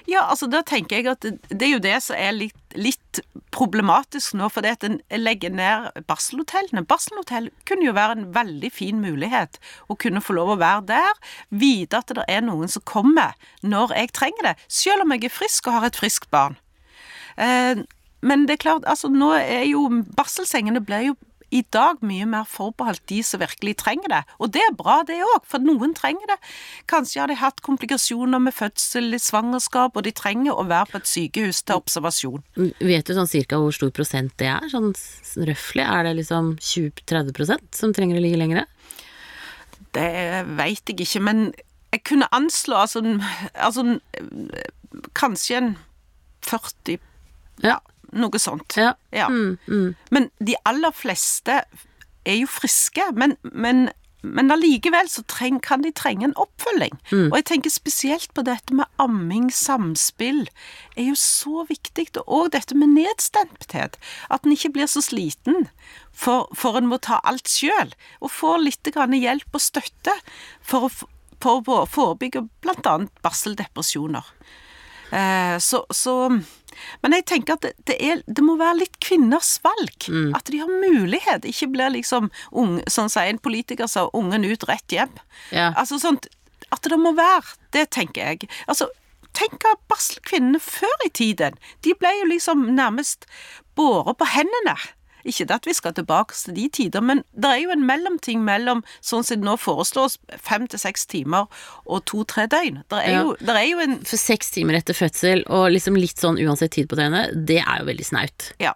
Ja, 0.06 0.26
altså 0.28 0.50
da 0.52 0.61
tenker 0.62 0.97
jeg 0.99 1.06
at 1.09 1.21
det, 1.25 1.62
er 1.62 1.73
jo 1.73 1.78
det 1.80 2.02
som 2.04 2.14
er 2.21 2.33
litt, 2.37 2.59
litt 2.76 3.21
problematisk 3.56 4.35
nå, 4.37 4.50
for 4.52 4.61
det 4.61 4.75
at 4.76 4.85
en 4.85 5.00
legger 5.16 5.49
ned 5.50 6.04
barselhotellene. 6.06 6.85
Barselhotell 6.87 7.49
kunne 7.64 7.88
jo 7.88 7.97
være 7.97 8.18
en 8.18 8.28
veldig 8.37 8.71
fin 8.71 9.00
mulighet 9.00 9.56
å 9.88 9.97
kunne 9.97 10.21
få 10.21 10.37
lov 10.37 10.52
å 10.54 10.61
være 10.61 10.85
der, 10.92 11.16
vite 11.50 11.97
at 11.97 12.12
det 12.12 12.28
er 12.28 12.45
noen 12.45 12.68
som 12.68 12.85
kommer 12.85 13.33
når 13.64 13.97
jeg 13.97 14.12
trenger 14.12 14.50
det, 14.50 14.56
selv 14.68 15.06
om 15.09 15.16
jeg 15.16 15.25
er 15.25 15.38
frisk 15.40 15.68
og 15.68 15.80
har 15.80 15.88
et 15.88 15.97
friskt 15.97 16.28
barn. 16.30 16.61
Eh, 17.37 17.85
men 18.26 18.47
det 18.49 18.57
er 18.57 18.64
klart, 18.64 18.87
altså 18.88 19.11
nå 19.12 19.33
er 19.38 19.66
jo 19.69 19.87
barselsengene 20.16 20.83
blir 20.85 21.11
jo 21.11 21.16
i 21.55 21.62
dag 21.73 22.00
mye 22.05 22.26
mer 22.26 22.47
forbeholdt 22.49 23.05
de 23.11 23.21
som 23.25 23.40
virkelig 23.40 23.76
trenger 23.78 24.11
det. 24.11 24.21
Og 24.43 24.50
det 24.55 24.62
er 24.64 24.75
bra, 24.76 24.99
det 25.07 25.21
òg, 25.23 25.45
for 25.47 25.62
noen 25.62 25.95
trenger 25.95 26.33
det. 26.33 26.37
Kanskje 26.90 27.21
har 27.23 27.31
de 27.31 27.38
hatt 27.38 27.62
komplikasjoner 27.66 28.43
med 28.43 28.55
fødsel 28.57 29.14
i 29.14 29.21
svangerskap, 29.23 29.95
og 29.97 30.07
de 30.07 30.14
trenger 30.16 30.57
å 30.57 30.66
være 30.66 30.90
på 30.90 31.00
et 31.00 31.11
sykehus 31.11 31.62
til 31.62 31.78
observasjon. 31.78 32.43
Vet 32.83 33.07
du 33.07 33.14
sånn 33.16 33.31
cirka 33.31 33.61
hvor 33.62 33.75
stor 33.76 33.95
prosent 33.95 34.35
det 34.43 34.50
er? 34.57 34.66
Sånn 34.73 34.90
røftlig? 35.47 35.87
Er 35.87 36.09
det 36.09 36.16
liksom 36.19 36.57
20-30% 36.59 37.78
som 37.78 37.95
trenger 37.95 38.19
å 38.19 38.26
ligge 38.26 38.43
lengre? 38.43 38.66
Det 39.95 40.11
veit 40.59 40.83
jeg 40.90 40.99
ikke, 41.07 41.23
men 41.25 41.49
jeg 41.95 42.02
kunne 42.11 42.28
anslå 42.35 42.76
altså, 42.83 43.00
altså 43.55 44.00
kanskje 45.16 45.61
en 45.61 45.76
40 46.45 46.99
Ja. 47.65 47.81
Noe 48.17 48.41
sånt. 48.41 48.77
Ja. 48.79 48.95
Ja. 49.15 49.29
Mm, 49.29 49.59
mm. 49.67 49.95
Men 50.15 50.31
de 50.39 50.57
aller 50.69 50.95
fleste 50.95 51.63
er 52.27 52.41
jo 52.41 52.49
friske, 52.51 53.05
men, 53.15 53.37
men, 53.53 53.89
men 54.27 54.51
allikevel 54.55 55.09
så 55.11 55.23
treng, 55.31 55.59
kan 55.63 55.85
de 55.85 55.93
trenge 55.95 56.27
en 56.29 56.37
oppfølging. 56.41 56.97
Og 57.31 57.37
jeg 57.39 57.47
tenker 57.51 57.75
spesielt 57.75 58.33
på 58.35 58.45
dette 58.47 58.75
med 58.75 58.91
amming, 59.03 59.51
samspill, 59.55 60.47
er 60.97 61.11
jo 61.11 61.19
så 61.21 61.67
viktig. 61.69 62.09
Og 62.27 62.53
dette 62.55 62.79
med 62.79 62.95
nedstemthet. 62.97 63.99
At 64.31 64.47
en 64.47 64.55
ikke 64.57 64.75
blir 64.79 64.91
så 64.91 65.05
sliten, 65.05 65.69
for, 66.17 66.51
for 66.57 66.79
en 66.79 66.89
må 66.91 66.99
ta 67.03 67.21
alt 67.29 67.51
sjøl. 67.53 67.95
Og 68.21 68.33
få 68.35 68.57
litt 68.63 68.87
grann 68.95 69.17
hjelp 69.17 69.51
og 69.55 69.63
støtte 69.63 70.15
for 70.65 70.89
å, 70.89 70.93
for 71.43 71.75
å 71.77 71.83
forebygge 71.91 72.47
bl.a. 72.65 72.99
barseldepresjoner. 73.27 74.35
Eh, 75.15 75.59
så, 75.63 75.85
så 75.95 76.15
Men 77.01 77.15
jeg 77.17 77.25
tenker 77.31 77.57
at 77.57 77.65
det, 77.65 77.73
det, 77.89 77.97
er, 78.03 78.23
det 78.27 78.45
må 78.45 78.57
være 78.61 78.83
litt 78.83 78.99
kvinners 79.05 79.57
valg. 79.65 80.09
At 80.37 80.51
de 80.53 80.61
har 80.61 80.73
mulighet. 80.73 81.47
Ikke 81.49 81.71
blir 81.73 81.95
liksom 81.95 82.31
ung, 82.53 82.79
sånn 82.91 83.13
sier 83.13 83.33
en 83.33 83.43
politiker 83.43 83.89
sa, 83.91 84.09
ungen 84.17 84.45
ut, 84.45 84.67
rett 84.69 84.93
hjem. 84.93 85.15
Ja. 85.55 85.73
Altså 85.75 86.01
sånt 86.03 86.29
At 86.75 86.83
det 86.83 86.99
må 86.99 87.15
være. 87.17 87.57
Det 87.73 87.89
tenker 87.95 88.33
jeg. 88.33 88.51
Altså 88.67 88.91
Tenk 89.37 89.67
av 89.69 89.77
barselkvinnene 89.91 90.57
før 90.65 91.03
i 91.05 91.11
tiden. 91.13 91.59
De 91.85 91.93
ble 92.01 92.09
jo 92.23 92.29
liksom 92.31 92.63
nærmest 92.73 93.27
båret 93.77 94.17
på 94.17 94.29
hendene. 94.33 94.77
Ikke 95.26 95.47
det 95.49 95.56
at 95.59 95.66
vi 95.66 95.75
skal 95.76 95.95
tilbake 95.97 96.37
til 96.38 96.54
de 96.56 96.68
tider, 96.80 97.02
men 97.02 97.25
det 97.35 97.50
er 97.50 97.61
jo 97.64 97.75
en 97.75 97.85
mellomting 97.88 98.45
mellom 98.47 98.85
sånn 99.04 99.26
som 99.26 99.40
det 99.40 99.49
nå 99.49 99.56
foreslås, 99.59 100.18
fem 100.38 100.66
til 100.71 100.78
seks 100.83 101.06
timer 101.11 101.47
og 101.85 102.04
to-tre 102.06 102.47
døgn. 102.52 102.83
Det 102.88 103.02
er, 103.02 103.10
Ja. 103.10 103.23
jo, 103.26 103.36
det 103.41 103.56
er 103.56 103.67
jo 103.69 103.78
en 103.82 103.99
For 104.06 104.17
seks 104.21 104.50
timer 104.54 104.78
etter 104.78 104.95
fødsel, 104.95 105.45
og 105.50 105.71
liksom 105.75 105.99
litt 105.99 106.17
sånn 106.23 106.39
uansett 106.39 106.73
tid 106.78 106.89
på 106.89 106.97
døgnet, 106.99 107.34
det 107.47 107.58
er 107.65 107.80
jo 107.82 107.91
veldig 107.91 108.06
snaut. 108.06 108.52
Ja. 108.62 108.75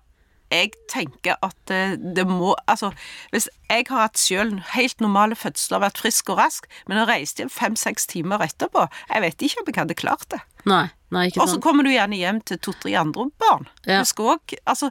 Jeg 0.50 0.72
tenker 0.90 1.36
at 1.46 1.70
eh, 1.70 1.92
det 1.94 2.24
må 2.26 2.56
Altså, 2.66 2.88
hvis 3.30 3.46
jeg 3.70 3.84
har 3.86 4.08
hatt 4.08 4.18
sjøl 4.18 4.56
helt 4.74 4.98
normale 5.00 5.36
fødsler, 5.38 5.78
vært 5.78 6.00
frisk 6.02 6.28
og 6.34 6.40
rask, 6.42 6.66
men 6.88 6.98
har 6.98 7.06
reist 7.06 7.38
hjem 7.38 7.48
fem-seks 7.54 8.08
timer 8.10 8.42
etterpå, 8.42 8.88
jeg 9.12 9.22
vet 9.22 9.44
ikke 9.46 9.60
om 9.62 9.68
jeg 9.70 9.78
hadde 9.78 9.94
klart 9.94 10.26
det. 10.34 10.40
Nei, 10.68 10.87
nei, 11.14 11.29
ikke 11.31 11.42
Og 11.44 11.53
så 11.53 11.61
kommer 11.62 11.87
du 11.87 11.92
gjerne 11.92 12.18
hjem 12.18 12.40
til 12.46 12.59
to-tre 12.61 12.96
andre 13.01 13.29
barn. 13.40 13.68
Ja. 13.88 14.03
Skal 14.09 14.35
også, 14.37 14.59
altså, 14.68 14.90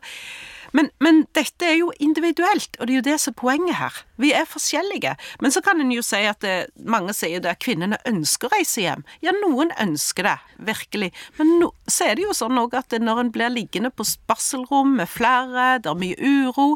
men, 0.76 0.90
men 1.02 1.24
dette 1.38 1.66
er 1.66 1.78
jo 1.80 1.90
individuelt, 2.02 2.78
og 2.78 2.88
det 2.88 2.94
er 2.94 3.00
jo 3.00 3.06
det 3.08 3.18
som 3.22 3.34
er 3.34 3.40
poenget 3.42 3.78
her. 3.80 4.00
Vi 4.22 4.32
er 4.38 4.50
forskjellige. 4.50 5.16
Men 5.42 5.54
så 5.54 5.64
kan 5.66 5.82
en 5.82 5.94
jo 5.94 6.04
si 6.06 6.22
at 6.30 6.42
det, 6.46 6.56
mange 6.86 7.16
sier 7.18 7.42
det 7.44 7.54
at 7.56 7.64
kvinnene 7.64 8.00
ønsker 8.10 8.50
å 8.50 8.54
reise 8.54 8.84
hjem. 8.86 9.06
Ja, 9.26 9.34
noen 9.38 9.74
ønsker 9.82 10.30
det, 10.30 10.38
virkelig. 10.70 11.12
Men 11.40 11.56
no, 11.62 11.72
så 11.90 12.10
er 12.10 12.20
det 12.20 12.28
jo 12.28 12.38
sånn 12.38 12.60
òg 12.62 12.78
at 12.78 12.94
når 13.02 13.26
en 13.26 13.34
blir 13.34 13.54
liggende 13.54 13.94
på 13.94 14.06
barselrom 14.30 14.98
med 15.00 15.10
flere, 15.10 15.78
det 15.82 15.92
er 15.92 16.02
mye 16.02 16.20
uro, 16.20 16.72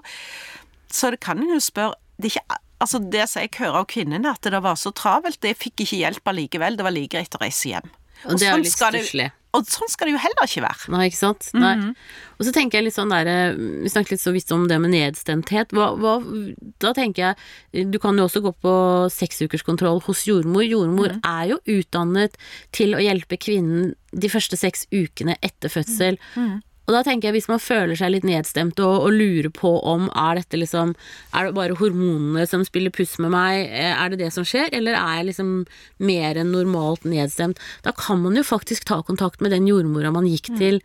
så 0.93 1.13
det 1.13 1.23
kan 1.25 1.41
en 1.41 1.55
jo 1.55 1.61
spørre 1.63 1.97
det 2.21 2.29
er 2.29 2.37
ikke 2.37 2.61
Altså 2.83 2.99
Det 2.99 3.23
som 3.31 3.39
jeg 3.39 3.53
hører 3.61 3.77
av 3.79 3.85
kvinnene, 3.87 4.31
at 4.35 4.43
det 4.51 4.59
var 4.59 4.75
så 4.75 4.91
travelt, 4.91 5.39
det 5.39 5.53
fikk 5.55 5.85
ikke 5.85 6.01
hjelp 6.01 6.27
allikevel. 6.27 6.75
Det 6.75 6.83
var 6.83 6.91
like 6.91 7.13
greit 7.13 7.37
å 7.37 7.39
reise 7.39 7.69
hjem. 7.69 7.85
Og 8.25 8.37
det 8.39 8.47
er 8.47 8.51
jo 8.51 8.57
sånn 8.57 8.67
litt 8.67 8.75
stusslig. 8.75 9.29
Og 9.53 9.67
sånn 9.69 9.89
skal 9.91 10.09
det 10.09 10.15
jo 10.15 10.21
heller 10.23 10.47
ikke 10.49 10.63
være. 10.63 10.91
Nei, 10.95 11.03
ikke 11.11 11.19
sant. 11.19 11.47
Nei. 11.53 11.75
Og 12.39 12.47
så 12.47 12.53
tenker 12.55 12.79
jeg 12.79 12.87
litt 12.87 12.95
sånn 12.95 13.11
der 13.13 13.27
eh, 13.29 13.59
Vi 13.83 13.91
snakket 13.93 14.15
litt 14.15 14.23
så 14.23 14.33
vidt 14.33 14.49
om 14.55 14.63
det 14.69 14.79
med 14.81 14.95
nedstemthet. 14.95 15.75
Hva, 15.77 15.91
hva, 15.93 16.15
da 16.81 16.93
tenker 16.97 17.35
jeg 17.75 17.91
Du 17.93 17.99
kan 18.01 18.17
jo 18.17 18.25
også 18.25 18.41
gå 18.41 18.53
på 18.65 18.73
seksukerskontroll 19.13 20.01
hos 20.07 20.25
jordmor. 20.25 20.65
Jordmor 20.65 21.13
er 21.19 21.51
jo 21.51 21.59
utdannet 21.69 22.39
til 22.73 22.97
å 22.97 23.03
hjelpe 23.03 23.37
kvinnen 23.37 23.93
de 24.09 24.29
første 24.29 24.57
seks 24.57 24.87
ukene 24.89 25.37
etter 25.45 25.69
fødsel. 25.73 26.17
Og 26.87 26.95
da 26.95 27.03
tenker 27.05 27.29
jeg 27.29 27.39
hvis 27.39 27.49
man 27.51 27.61
føler 27.63 27.97
seg 27.99 28.13
litt 28.13 28.27
nedstemt 28.27 28.79
og, 28.83 29.07
og 29.07 29.15
lurer 29.15 29.51
på 29.53 29.75
om 29.87 30.09
er 30.11 30.41
dette 30.41 30.59
liksom 30.59 30.95
Er 31.33 31.47
det 31.47 31.55
bare 31.55 31.77
hormonene 31.79 32.45
som 32.49 32.65
spiller 32.67 32.93
puss 32.93 33.15
med 33.23 33.31
meg, 33.33 33.73
Eh, 33.73 33.93
er 34.03 34.11
det 34.11 34.21
det 34.21 34.31
som 34.33 34.45
skjer, 34.47 34.69
eller 34.75 34.97
er 34.97 35.19
jeg 35.19 35.29
liksom 35.31 35.49
mer 36.03 36.39
enn 36.39 36.53
normalt 36.53 37.07
nedstemt? 37.07 37.61
Da 37.85 37.93
kan 37.97 38.21
man 38.23 38.37
jo 38.37 38.45
faktisk 38.45 38.87
ta 38.89 39.01
kontakt 39.05 39.41
med 39.41 39.53
den 39.55 39.67
jordmora 39.69 40.11
man 40.13 40.29
gikk 40.29 40.53
til 40.59 40.81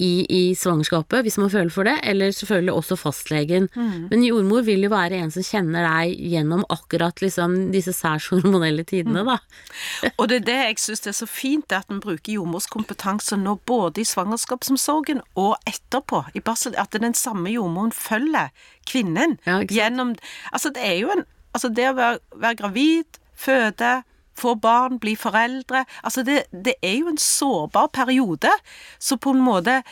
i, 0.00 0.24
i 0.24 0.54
svangerskapet, 0.56 1.20
hvis 1.22 1.36
man 1.36 1.50
føler 1.52 1.70
for 1.70 1.84
det, 1.84 1.98
eller 2.08 2.32
selvfølgelig 2.32 2.72
også 2.78 2.96
fastlegen. 2.96 3.68
Men 4.08 4.24
jordmor 4.24 4.64
vil 4.64 4.86
jo 4.86 4.90
være 4.92 5.18
en 5.20 5.30
som 5.34 5.44
kjenner 5.44 5.84
deg 5.84 6.16
gjennom 6.32 6.64
akkurat 6.72 7.20
liksom 7.20 7.58
disse 7.74 7.92
særs 7.94 8.30
hormonelle 8.32 8.86
tidene, 8.88 9.20
da. 9.28 9.36
Og 10.18 10.30
det 10.32 10.40
er 10.40 10.46
det 10.48 10.56
jeg 10.62 10.80
syns 10.86 11.06
er 11.12 11.16
så 11.18 11.28
fint, 11.28 11.76
at 11.76 11.92
en 11.92 12.00
bruker 12.02 12.38
jordmors 12.38 12.70
kompetanse 12.72 13.36
nå 13.36 13.58
både 13.68 14.00
i 14.02 14.08
svangerskapsomsorgen 14.08 15.20
og 15.36 15.41
etterpå, 15.68 16.22
i 16.34 16.42
barsel, 16.44 16.76
at 16.80 16.94
den 16.94 17.16
samme 17.18 17.52
jordmoren 17.52 17.92
følger 17.96 18.52
kvinnen 18.88 19.38
Ja, 19.46 19.60
gjennom 19.68 20.16
Altså, 20.52 20.72
det 20.74 20.86
er 20.86 20.98
jo 21.02 21.12
en 21.16 21.26
Altså, 21.52 21.68
det 21.68 21.84
å 21.90 21.96
være, 21.98 22.18
være 22.40 22.56
gravid, 22.62 23.20
føde, 23.36 23.92
få 24.38 24.54
barn, 24.56 24.98
bli 25.02 25.14
foreldre 25.20 25.84
Altså, 26.02 26.24
det, 26.26 26.42
det 26.52 26.78
er 26.82 26.98
jo 27.02 27.12
en 27.12 27.20
sårbar 27.20 27.92
periode, 27.92 28.52
så 28.98 29.20
på 29.20 29.36
en 29.36 29.44
måte 29.44 29.82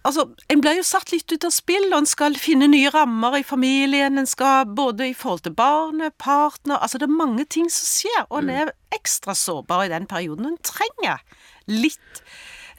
Altså, 0.00 0.30
En 0.48 0.62
blir 0.64 0.78
jo 0.78 0.84
satt 0.86 1.12
litt 1.12 1.28
ut 1.32 1.44
av 1.44 1.52
spill, 1.52 1.90
og 1.90 1.98
en 1.98 2.08
skal 2.08 2.38
finne 2.40 2.70
nye 2.72 2.88
rammer 2.92 3.36
i 3.36 3.44
familien. 3.44 4.16
En 4.16 4.28
skal 4.28 4.64
både 4.64 5.10
i 5.10 5.16
forhold 5.16 5.42
til 5.44 5.52
barnet, 5.56 6.16
partner 6.16 6.80
Altså, 6.80 6.98
det 6.98 7.08
er 7.08 7.18
mange 7.18 7.44
ting 7.44 7.68
som 7.72 7.84
skjer, 7.84 8.22
og 8.30 8.38
en 8.40 8.52
er 8.54 8.72
ekstra 8.96 9.36
sårbar 9.36 9.84
i 9.84 9.92
den 9.92 10.08
perioden. 10.08 10.48
En 10.48 10.62
trenger 10.64 11.20
litt 11.68 12.22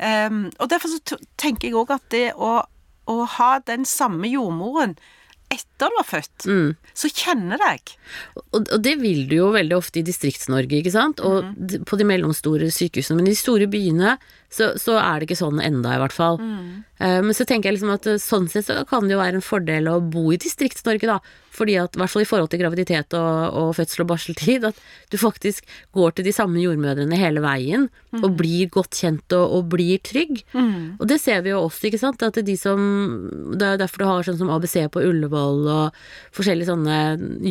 Ehm, 0.01 0.49
Og 0.59 0.69
derfor 0.69 0.91
så 0.91 1.17
tenker 1.37 1.69
jeg 1.69 1.77
òg 1.77 1.95
at 1.95 2.05
det 2.13 2.27
å, 2.33 2.59
å 3.09 3.17
ha 3.37 3.51
den 3.65 3.85
samme 3.85 4.29
jordmoren 4.31 4.97
etter 5.51 5.91
du 5.91 5.97
har 5.99 6.07
født, 6.07 6.45
så 6.95 7.09
kjenner 7.11 7.59
deg. 7.59 7.91
Og, 8.55 8.61
og 8.61 8.77
det 8.85 8.93
vil 9.01 9.25
du 9.27 9.35
jo 9.35 9.49
veldig 9.51 9.75
ofte 9.75 9.99
i 9.99 10.05
Distrikts-Norge, 10.07 10.77
ikke 10.79 10.93
sant? 10.93 11.19
Og 11.19 11.43
mm. 11.43 11.83
på 11.89 11.99
de 11.99 12.07
mellomstore 12.07 12.69
sykehusene. 12.71 13.17
Men 13.19 13.27
i 13.27 13.33
de 13.33 13.39
store 13.41 13.67
byene 13.71 14.13
så, 14.51 14.73
så 14.75 14.97
er 14.99 15.19
det 15.21 15.29
ikke 15.29 15.39
sånn 15.39 15.61
enda, 15.63 15.95
i 15.95 16.01
hvert 16.01 16.15
fall. 16.15 16.41
Eh, 17.01 17.19
men 17.23 17.33
så 17.37 17.45
tenker 17.47 17.69
jeg 17.71 17.79
liksom 17.79 17.93
at 17.95 18.07
eh, 18.11 18.19
sånn 18.21 18.49
sett 18.51 18.67
så 18.67 18.81
kan 18.89 19.07
det 19.07 19.15
jo 19.15 19.21
være 19.21 19.39
en 19.39 19.45
fordel 19.45 19.87
å 19.87 20.01
bo 20.03 20.27
i 20.35 20.39
Distrikts-Norge, 20.43 21.07
da. 21.07 21.21
Fordi 21.51 21.73
at, 21.81 21.95
i 21.95 21.99
hvert 21.99 22.11
fall 22.13 22.23
i 22.23 22.27
forhold 22.27 22.51
til 22.51 22.61
graviditet 22.61 23.15
og, 23.17 23.55
og 23.59 23.71
fødsel 23.75 24.03
og 24.05 24.09
barseltid, 24.11 24.67
at 24.69 24.77
du 25.11 25.17
faktisk 25.19 25.65
går 25.95 26.13
til 26.15 26.27
de 26.27 26.33
samme 26.35 26.61
jordmødrene 26.63 27.17
hele 27.19 27.43
veien, 27.43 27.89
og 28.21 28.37
blir 28.39 28.69
godt 28.71 28.95
kjent 28.99 29.35
og, 29.35 29.55
og 29.57 29.65
blir 29.73 29.99
trygg. 30.03 30.43
Og 30.99 31.07
det 31.11 31.17
ser 31.23 31.41
vi 31.43 31.51
jo 31.51 31.61
også, 31.65 31.87
ikke 31.89 31.99
sant. 31.99 32.23
At 32.23 32.39
de 32.43 32.55
som 32.59 32.79
Det 33.55 33.67
er 33.67 33.79
derfor 33.79 34.03
du 34.03 34.07
har 34.07 34.27
sånn 34.27 34.39
som 34.39 34.51
ABC 34.51 34.77
på 34.91 35.03
Ullevål 35.03 35.67
og 35.71 35.99
forskjellige 36.35 36.71
sånne 36.71 36.97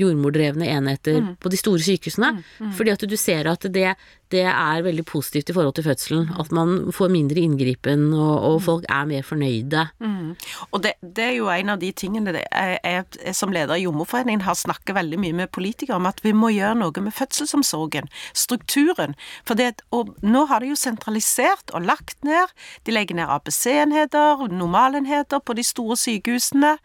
jordmordrevne 0.01 0.69
enheter 0.69 1.21
på 1.41 1.53
de 1.53 1.61
store 1.61 1.85
sykehusene. 1.85 2.33
Fordi 2.77 2.93
at 2.97 3.05
du 3.09 3.17
ser 3.21 3.49
at 3.53 3.69
det, 3.73 3.95
det 4.31 4.45
er 4.47 4.83
veldig 4.87 5.05
positivt 5.09 5.51
i 5.51 5.55
forhold 5.57 5.75
til 5.75 5.87
fødselen. 5.87 6.29
At 6.39 6.53
man 6.55 6.93
får 6.95 7.11
mindre 7.11 7.43
inngripen, 7.43 8.13
og, 8.15 8.35
og 8.47 8.59
folk 8.63 8.85
er 8.89 9.09
mer 9.11 9.27
fornøyde. 9.27 9.87
Mm. 9.99 10.35
Og 10.71 10.83
det, 10.85 10.93
det, 11.03 11.25
er 11.25 11.37
jo 11.39 11.49
en 11.51 11.73
av 11.75 11.81
de 11.83 11.91
tingene 11.93 12.35
det 12.37 12.45
er, 12.51 12.77
jeg 12.85 13.35
som 13.37 13.53
leder 13.55 13.75
i 13.75 13.85
Jordmorforeningen 13.85 14.45
har 14.47 14.59
snakket 14.59 14.95
veldig 14.97 15.19
mye 15.23 15.39
med 15.43 15.53
politikere 15.55 15.99
om 15.99 16.09
at 16.11 16.23
vi 16.25 16.35
må 16.37 16.53
gjøre 16.55 16.79
noe 16.79 17.05
med 17.05 17.15
fødselsomsorgen, 17.17 18.11
strukturen. 18.35 19.17
For 19.49 19.59
det, 19.59 19.83
og 19.95 20.15
nå 20.23 20.47
har 20.51 20.63
de 20.63 20.71
jo 20.71 20.79
sentralisert 20.79 21.75
og 21.75 21.89
lagt 21.89 22.23
ned. 22.27 22.55
De 22.87 22.95
legger 22.95 23.19
ned 23.19 23.31
ABC-enheter, 23.31 24.47
normalenheter 24.55 25.43
på 25.43 25.59
de 25.59 25.67
store 25.67 25.99
sykehusene. 25.99 26.77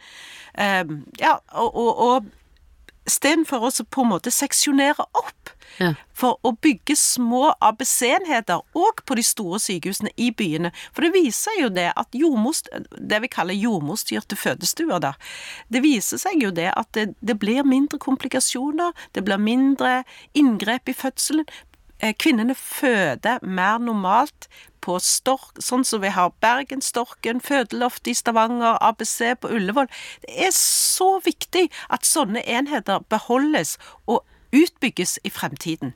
Um, 0.55 1.03
ja, 1.19 1.38
og, 1.53 1.75
og, 1.75 1.93
og 1.99 3.10
istedenfor 3.10 3.67
å 3.67 3.71
på 3.91 4.05
en 4.05 4.13
måte 4.15 4.34
seksjonere 4.34 5.05
opp. 5.13 5.55
Ja. 5.79 5.91
For 6.15 6.39
å 6.47 6.53
bygge 6.63 6.95
små 6.99 7.49
ABC-enheter 7.63 8.63
òg 8.77 9.03
på 9.05 9.17
de 9.19 9.25
store 9.25 9.59
sykehusene 9.59 10.13
i 10.15 10.29
byene. 10.31 10.71
For 10.95 11.05
det 11.05 11.13
viser 11.15 11.59
jo 11.59 11.69
det 11.73 11.89
at 11.99 12.15
jordmorst, 12.15 12.71
det 12.95 13.21
vi 13.25 13.31
kaller 13.31 13.57
jordmorstyrte 13.57 14.38
fødestuer, 14.39 15.01
da. 15.03 15.13
Det 15.67 15.83
viser 15.83 16.21
seg 16.21 16.39
jo 16.43 16.53
det 16.55 16.71
at 16.73 16.91
det, 16.97 17.09
det 17.19 17.38
blir 17.41 17.67
mindre 17.67 17.99
komplikasjoner, 18.01 18.95
det 19.17 19.25
blir 19.27 19.41
mindre 19.41 20.03
inngrep 20.38 20.91
i 20.91 20.97
fødselen. 20.97 21.47
Eh, 22.03 22.15
kvinnene 22.19 22.55
føder 22.55 23.43
mer 23.43 23.79
normalt 23.79 24.49
på 24.85 24.97
Stork, 25.01 25.57
sånn 25.63 25.85
som 25.88 26.03
vi 26.03 26.11
har 26.13 26.33
Bergenstorken, 26.43 27.41
fødeloft 27.41 28.07
i 28.11 28.13
Stavanger, 28.17 28.77
ABC 28.83 29.33
på 29.41 29.51
Ullevål. 29.57 29.89
Det 30.25 30.35
er 30.47 30.53
så 30.55 31.15
viktig 31.25 31.69
at 31.89 32.07
sånne 32.07 32.43
enheter 32.43 33.05
beholdes 33.09 33.77
og 34.05 34.21
utbygges 34.51 35.19
i 35.23 35.31
fremtiden. 35.34 35.93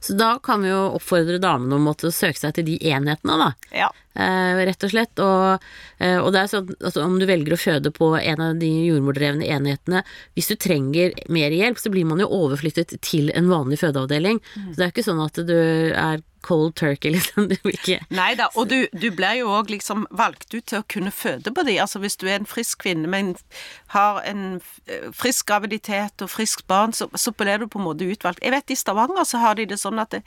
Så 0.00 0.12
da 0.12 0.38
kan 0.42 0.62
vi 0.62 0.68
jo 0.68 0.80
oppfordre 0.98 1.38
damene 1.42 1.78
om 1.78 1.88
å 1.90 1.94
søke 1.96 2.38
seg 2.38 2.54
til 2.56 2.66
de 2.68 2.76
enhetene, 2.90 3.36
da. 3.40 3.48
Ja. 3.74 3.88
Eh, 4.16 4.60
rett 4.68 4.84
og 4.84 4.92
slett. 4.92 5.22
Og, 5.22 5.64
eh, 5.98 6.18
og 6.20 6.30
det 6.34 6.42
er 6.42 6.52
sånn 6.52 6.70
altså, 6.76 7.04
om 7.04 7.16
du 7.20 7.26
velger 7.28 7.56
å 7.56 7.60
føde 7.60 7.92
på 7.96 8.12
en 8.18 8.42
av 8.44 8.60
de 8.60 8.70
jordmordrevne 8.86 9.48
enhetene 9.56 10.04
Hvis 10.36 10.48
du 10.52 10.56
trenger 10.60 11.16
mer 11.32 11.54
hjelp, 11.54 11.80
så 11.80 11.92
blir 11.92 12.06
man 12.08 12.20
jo 12.22 12.28
overflyttet 12.28 12.96
til 13.00 13.32
en 13.34 13.50
vanlig 13.50 13.80
fødeavdeling. 13.82 14.40
Mm. 14.54 14.70
Så 14.70 14.76
det 14.76 14.86
er 14.86 14.94
ikke 14.94 15.08
sånn 15.08 15.24
at 15.24 15.42
du 15.48 15.56
er 15.56 16.22
cold 16.46 16.76
turkey, 16.78 17.10
liksom. 17.16 17.48
Du 17.50 17.56
ikke 17.70 17.98
Nei 18.14 18.30
da, 18.38 18.48
og 18.54 18.68
du, 18.70 18.78
du 18.94 19.08
blir 19.14 19.40
jo 19.40 19.50
òg 19.56 19.72
liksom 19.72 20.06
valgt 20.14 20.48
ut 20.54 20.64
til 20.70 20.80
å 20.80 20.86
kunne 20.90 21.12
føde 21.14 21.52
på 21.54 21.64
de. 21.66 21.78
Altså 21.82 22.00
hvis 22.02 22.18
du 22.20 22.26
er 22.28 22.38
en 22.38 22.48
frisk 22.48 22.84
kvinne, 22.84 23.10
men 23.10 23.34
har 23.94 24.22
en 24.28 24.60
eh, 24.86 25.08
frisk 25.16 25.48
graviditet 25.50 26.24
og 26.24 26.32
friskt 26.32 26.66
barn, 26.70 26.94
så, 26.96 27.10
så 27.14 27.34
blir 27.34 27.62
du 27.62 27.68
på 27.70 27.80
en 27.82 27.88
måte 27.88 28.08
utvalgt. 28.08 28.44
Jeg 28.44 28.54
vet 28.54 28.74
i 28.74 28.78
Stavanger 28.78 29.26
så 29.26 29.42
har 29.42 29.58
de 29.58 29.68
det 29.72 29.80
sånn 29.82 30.02
at 30.02 30.14
det, 30.14 30.22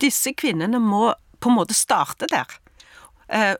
disse 0.00 0.32
kvinnene 0.32 0.80
må 0.80 1.10
på 1.40 1.52
en 1.52 1.58
måte 1.60 1.76
starte 1.76 2.28
der. 2.30 2.58
Uh, 3.30 3.54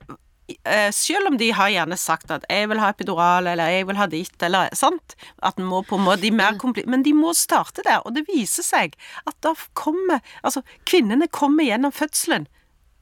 selv 0.94 1.30
om 1.30 1.38
de 1.40 1.50
har 1.56 1.70
gjerne 1.72 1.96
sagt 1.98 2.30
at 2.30 2.44
'jeg 2.48 2.68
vil 2.68 2.80
ha 2.80 2.92
epidural', 2.92 3.48
eller 3.52 3.70
'jeg 3.70 3.86
vil 3.86 3.96
ha 3.96 4.06
ditt', 4.06 4.42
eller 4.42 4.68
sant 4.74 5.14
at 5.42 5.56
de 5.56 5.62
må 5.62 5.82
på 5.82 5.98
en 5.98 6.04
måte, 6.04 6.22
de 6.22 6.30
mer 6.30 6.58
men 6.86 7.02
de 7.02 7.12
må 7.12 7.34
starte 7.34 7.82
der, 7.84 8.00
og 8.04 8.14
det 8.14 8.26
viser 8.28 8.62
seg 8.66 8.96
at 9.26 9.36
da 9.42 9.54
kommer 9.74 10.20
Altså, 10.44 10.62
kvinnene 10.88 11.28
kommer 11.28 11.64
gjennom 11.64 11.92
fødselen 11.92 12.46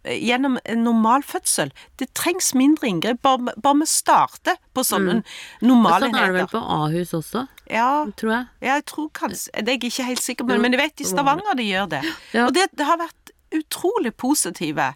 eh, 0.04 0.18
gjennom 0.24 0.58
en 0.64 0.84
normal 0.84 1.22
fødsel. 1.22 1.72
Det 1.98 2.12
trengs 2.14 2.52
mindre 2.54 2.88
inngrep, 2.88 3.20
bare, 3.22 3.54
bare 3.56 3.80
vi 3.82 3.86
starter 3.86 4.58
på 4.74 4.84
sånne 4.86 5.20
mm. 5.20 5.22
normale 5.66 6.08
enheter. 6.08 6.14
Sånn 6.14 6.22
er 6.22 6.32
det 6.32 6.38
vel 6.38 6.50
på 6.52 6.62
Ahus 6.78 7.14
også, 7.18 7.44
ja, 7.70 7.90
tror 8.18 8.32
jeg. 8.32 8.48
Ja, 8.64 8.78
jeg 8.78 8.86
tror 8.88 9.08
kanskje 9.14 9.62
Det 9.62 9.74
er 9.74 9.76
jeg 9.76 9.92
ikke 9.92 10.08
helt 10.08 10.24
sikker 10.24 10.48
på, 10.48 10.58
men 10.62 10.74
jeg 10.74 10.82
vet 10.82 11.04
i 11.04 11.08
Stavanger 11.08 11.58
de 11.58 11.68
gjør 11.68 11.90
det. 11.96 12.02
Ja. 12.32 12.46
Og 12.46 12.54
det, 12.56 12.68
det 12.78 12.88
har 12.88 13.00
vært 13.00 13.17
utrolig 13.54 14.14
positive. 14.14 14.94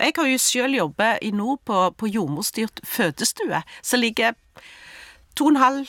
Jeg 0.00 0.12
har 0.16 0.26
jo 0.26 0.38
selv 0.38 0.74
jobbet 0.74 1.18
i 1.22 1.30
nord 1.30 1.60
på, 1.64 1.90
på 1.90 2.06
jordmorstyrt 2.06 2.80
fødestue, 2.84 3.62
som 3.82 4.00
ligger 4.00 4.32
to 5.36 5.44
og 5.44 5.50
en 5.50 5.56
halv 5.56 5.86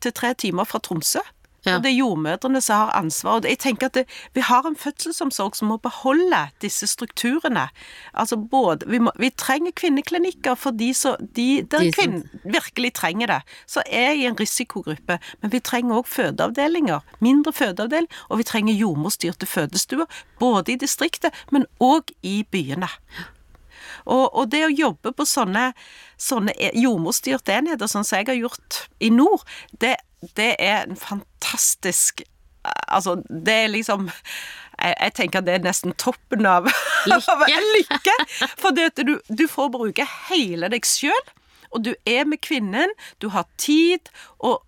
til 0.00 0.12
tre 0.12 0.34
timer 0.34 0.64
fra 0.64 0.78
Tromsø. 0.78 1.20
Ja. 1.66 1.76
Og 1.76 1.82
det 1.84 1.90
er 1.90 1.96
jordmødrene 1.98 2.60
som 2.60 2.76
har 2.76 2.92
ansvar. 2.96 3.40
Og 3.40 3.48
jeg 3.48 3.58
tenker 3.58 3.90
at 3.90 3.94
det, 3.94 4.04
vi 4.34 4.40
har 4.40 4.66
en 4.66 4.76
fødselsomsorg 4.76 5.56
som 5.56 5.68
må 5.68 5.76
beholde 5.76 6.40
disse 6.62 6.86
strukturene. 6.86 7.68
Altså 8.14 8.36
både 8.36 8.86
Vi, 8.86 8.98
må, 8.98 9.10
vi 9.18 9.30
trenger 9.30 9.72
kvinneklinikker 9.76 10.54
for 10.54 10.70
de, 10.70 10.94
så, 10.94 11.16
de 11.36 11.62
der 11.70 11.84
de 11.84 11.92
kvinnen 11.92 12.24
virkelig 12.44 12.92
trenger 12.94 13.26
det. 13.26 13.40
Så 13.66 13.82
er 13.86 14.12
i 14.12 14.24
en 14.26 14.40
risikogruppe. 14.40 15.18
Men 15.42 15.52
vi 15.52 15.60
trenger 15.60 16.00
òg 16.00 16.08
fødeavdelinger. 16.08 17.00
Mindre 17.20 17.52
fødeavdeling. 17.52 18.08
Og 18.28 18.38
vi 18.38 18.48
trenger 18.48 18.74
jordmorstyrte 18.74 19.46
fødestuer. 19.46 20.06
Både 20.40 20.72
i 20.72 20.76
distriktet, 20.76 21.34
men 21.52 21.66
òg 21.80 22.14
i 22.22 22.40
byene. 22.50 22.88
Og, 24.04 24.34
og, 24.34 24.50
det 24.52 24.62
å 24.64 24.72
jobbe 24.72 25.12
på 25.12 25.26
sånne, 25.28 25.70
sånne 26.20 26.54
jordmorstyrte 26.78 27.52
enheter, 27.52 27.90
sånn 27.90 28.06
som 28.06 28.20
jeg 28.20 28.30
har 28.30 28.38
gjort 28.38 28.86
i 29.00 29.10
nord, 29.12 29.44
det 29.82 29.96
det 30.36 30.54
er 30.58 30.84
en 30.84 30.98
fantastisk 30.98 32.24
Altså, 32.92 33.14
det 33.24 33.54
er 33.56 33.70
liksom 33.72 34.10
jeg, 34.10 34.94
jeg 35.00 35.12
tenker 35.16 35.44
det 35.44 35.54
er 35.54 35.62
nesten 35.64 35.94
toppen 35.96 36.44
av 36.48 36.66
lykke. 37.08 37.46
lykke 37.76 38.16
for 38.60 38.76
det 38.76 38.90
at 38.90 39.00
du, 39.06 39.14
du 39.28 39.46
får 39.48 39.70
bruke 39.72 40.04
hele 40.28 40.68
deg 40.72 40.84
sjøl, 40.84 41.30
og 41.72 41.86
du 41.86 41.94
er 42.08 42.28
med 42.28 42.42
kvinnen, 42.44 42.92
du 43.24 43.30
har 43.32 43.48
tid, 43.60 44.12
og 44.44 44.60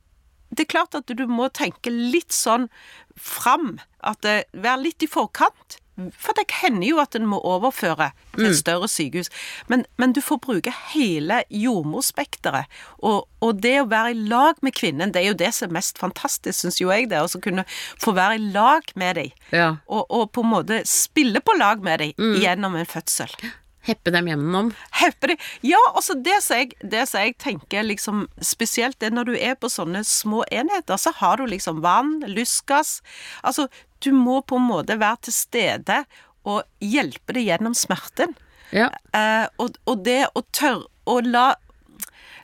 det 0.52 0.66
er 0.66 0.72
klart 0.72 0.96
at 0.96 1.12
du 1.12 1.24
må 1.28 1.48
tenke 1.52 1.92
litt 1.92 2.32
sånn 2.32 2.68
fram. 3.16 3.78
At 4.04 4.20
det, 4.24 4.44
Vær 4.52 4.80
litt 4.80 5.04
i 5.04 5.08
forkant. 5.08 5.78
For 5.92 6.32
det 6.36 6.46
hender 6.62 6.86
jo 6.88 7.00
at 7.02 7.16
en 7.18 7.26
må 7.28 7.36
overføre 7.44 8.08
til 8.32 8.46
et 8.46 8.54
mm. 8.54 8.58
større 8.58 8.88
sykehus. 8.88 9.28
Men, 9.68 9.84
men, 10.00 10.14
du 10.16 10.22
får 10.24 10.40
bruke 10.44 10.72
hele 10.94 11.42
jordmorspekteret. 11.52 12.70
Og, 13.04 13.28
og, 13.44 13.60
det 13.60 13.74
å 13.82 13.88
være 13.90 14.14
i 14.14 14.22
lag 14.30 14.60
med 14.64 14.72
kvinnen, 14.78 15.12
det 15.12 15.20
er 15.20 15.28
jo 15.28 15.38
det 15.38 15.52
som 15.52 15.68
er 15.68 15.76
mest 15.76 16.00
fantastisk, 16.00 16.56
syns 16.62 16.80
jo 16.80 16.88
jeg 16.94 17.10
det. 17.12 17.20
Å 17.20 17.42
kunne 17.44 17.66
få 18.00 18.16
være 18.16 18.40
i 18.40 18.46
lag 18.56 18.88
med 18.96 19.20
dem. 19.20 19.34
Ja. 19.52 19.68
Og, 19.86 20.06
og, 20.08 20.30
på 20.32 20.46
en 20.46 20.54
måte 20.54 20.80
spille 20.88 21.44
på 21.44 21.58
lag 21.60 21.84
med 21.84 22.00
dem 22.00 22.16
mm. 22.16 22.38
gjennom 22.40 22.80
en 22.80 22.88
fødsel. 22.88 23.36
Heppe 23.82 24.12
dem 24.14 24.28
gjennom? 24.30 24.72
Heppe 24.94 25.32
dem. 25.32 25.46
Ja, 25.66 25.80
altså 25.92 26.14
det 26.14 26.38
som 26.44 26.60
jeg, 26.60 26.76
jeg 26.86 27.34
tenker 27.42 27.82
liksom 27.84 28.28
spesielt 28.40 29.00
det 29.02 29.10
når 29.10 29.32
du 29.32 29.32
er 29.34 29.56
på 29.58 29.68
sånne 29.72 30.04
små 30.06 30.44
enheter, 30.54 30.96
så 30.96 31.10
har 31.18 31.40
du 31.40 31.48
liksom 31.50 31.82
vann, 31.82 32.20
lystgass. 32.30 33.00
Altså 33.42 33.66
du 34.04 34.12
må 34.16 34.40
på 34.46 34.58
en 34.60 34.68
måte 34.68 34.98
være 35.00 35.28
til 35.28 35.36
stede 35.36 36.02
og 36.48 36.62
hjelpe 36.82 37.36
det 37.36 37.46
gjennom 37.46 37.74
smerten. 37.78 38.34
Ja. 38.72 38.88
Eh, 39.14 39.46
og, 39.62 39.76
og, 39.86 40.00
det 40.06 40.24
å 40.34 40.44
tørre 40.54 40.88
å 41.08 41.20
la 41.24 41.52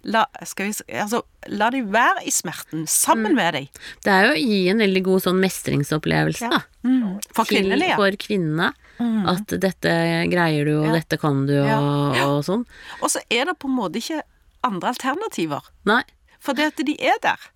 La, 0.06 0.22
vi, 0.56 0.70
altså, 0.94 1.18
la 1.50 1.68
de 1.74 1.80
være 1.90 2.22
i 2.30 2.30
smerten, 2.32 2.84
sammen 2.88 3.32
mm. 3.34 3.36
med 3.36 3.56
dem. 3.56 3.80
Det 4.06 4.12
er 4.14 4.28
jo 4.28 4.30
å 4.30 4.38
gi 4.38 4.58
en 4.70 4.82
veldig 4.84 5.02
god 5.08 5.24
sånn 5.24 5.40
mestringsopplevelse, 5.42 6.46
ja. 6.46 6.60
da. 6.60 6.86
Mm. 6.86 7.16
For 7.34 7.50
kvinnene, 7.50 7.88
ja. 7.90 7.96
For 7.98 8.18
kvinnene. 8.22 8.70
Mm. 9.02 9.26
At 9.34 9.52
dette 9.60 9.96
greier 10.30 10.70
du, 10.70 10.76
og 10.78 10.86
ja. 10.86 10.94
dette 11.00 11.18
kan 11.20 11.42
du, 11.50 11.56
og, 11.58 12.16
og 12.24 12.38
sånn. 12.46 12.62
Og 13.02 13.12
så 13.12 13.24
er 13.26 13.50
det 13.50 13.58
på 13.58 13.68
en 13.68 13.76
måte 13.76 14.00
ikke 14.00 14.22
andre 14.70 14.94
alternativer. 14.94 15.66
Nei. 15.90 16.04
For 16.38 16.56
det 16.56 16.70
at 16.72 16.86
de 16.86 16.94
er 16.94 17.18
der. 17.26 17.50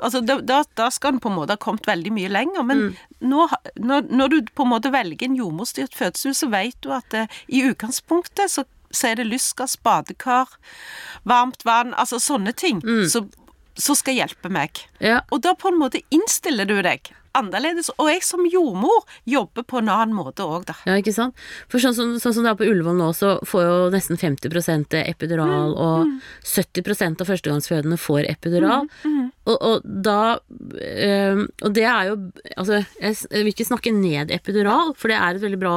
Altså, 0.00 0.22
da, 0.24 0.62
da, 0.76 0.88
skal 0.92 1.14
en 1.14 1.20
på 1.22 1.30
en 1.30 1.38
måte 1.38 1.56
ha 1.56 1.60
kommet 1.60 1.88
veldig 1.88 2.12
mye 2.16 2.32
lenger. 2.32 2.66
Men 2.66 2.82
mm. 2.82 2.98
nå, 3.32 3.46
når, 3.76 4.08
når, 4.10 4.32
du 4.34 4.52
på 4.54 4.66
en 4.66 4.72
måte 4.74 4.92
velger 4.94 5.28
en 5.28 5.38
jordmorstyrt 5.38 5.96
fødsel, 5.96 6.34
så 6.36 6.50
vet 6.52 6.78
du 6.84 6.90
at 6.96 7.16
eh, 7.16 7.40
i 7.48 7.62
utgangspunktet 7.68 8.52
så, 8.52 8.66
så, 8.90 9.12
er 9.12 9.20
det 9.20 9.28
lystgass, 9.30 9.76
badekar, 9.84 10.56
varmt 11.28 11.64
vann, 11.68 11.94
altså 11.94 12.20
sånne 12.22 12.56
ting. 12.56 12.82
Mm. 12.84 13.06
som 13.80 13.96
skal 13.96 14.18
hjelpe 14.18 14.50
meg. 14.52 14.82
Ja. 15.00 15.22
Og 15.30 15.42
da 15.46 15.54
på 15.56 15.70
en 15.70 15.80
måte 15.80 16.02
innstiller 16.12 16.68
du 16.68 16.80
deg 16.84 17.12
annerledes. 17.36 17.90
Og 17.98 18.10
jeg 18.10 18.24
som 18.26 18.44
jordmor 18.48 19.04
jobber 19.28 19.64
på 19.66 19.80
en 19.80 19.90
annen 19.92 20.14
måte 20.16 20.44
òg, 20.46 20.66
da. 20.70 20.76
Ja, 20.88 20.96
ikke 21.00 21.14
sant. 21.14 21.38
For 21.70 21.82
sånn, 21.82 21.96
som, 21.96 22.14
sånn, 22.22 22.36
som 22.36 22.46
det 22.46 22.52
er 22.52 22.58
på 22.58 22.68
Ullevål 22.68 22.98
nå, 22.98 23.10
så 23.16 23.36
får 23.46 23.66
jo 23.66 23.76
nesten 23.94 24.20
50% 24.20 24.96
epidural, 25.04 25.74
mm, 25.74 25.76
og 25.76 26.08
mm. 26.08 26.16
70% 26.52 27.24
av 27.24 27.30
førstegangsfødende 27.30 28.00
får 28.00 28.26
epidural. 28.30 28.88
Mm, 29.04 29.14
mm. 29.18 29.28
Og, 29.50 29.58
og, 29.60 29.84
da 29.84 30.38
øh, 30.38 31.44
Og 31.66 31.74
det 31.76 31.84
er 31.88 32.10
jo 32.10 32.16
Altså, 32.56 32.82
jeg, 33.00 33.16
vil 33.32 33.52
ikke 33.52 33.66
snakke 33.68 33.92
ned 33.94 34.32
epidural, 34.34 34.94
for 34.98 35.10
det 35.10 35.16
er 35.18 35.36
et 35.36 35.42
veldig 35.42 35.60
bra 35.60 35.74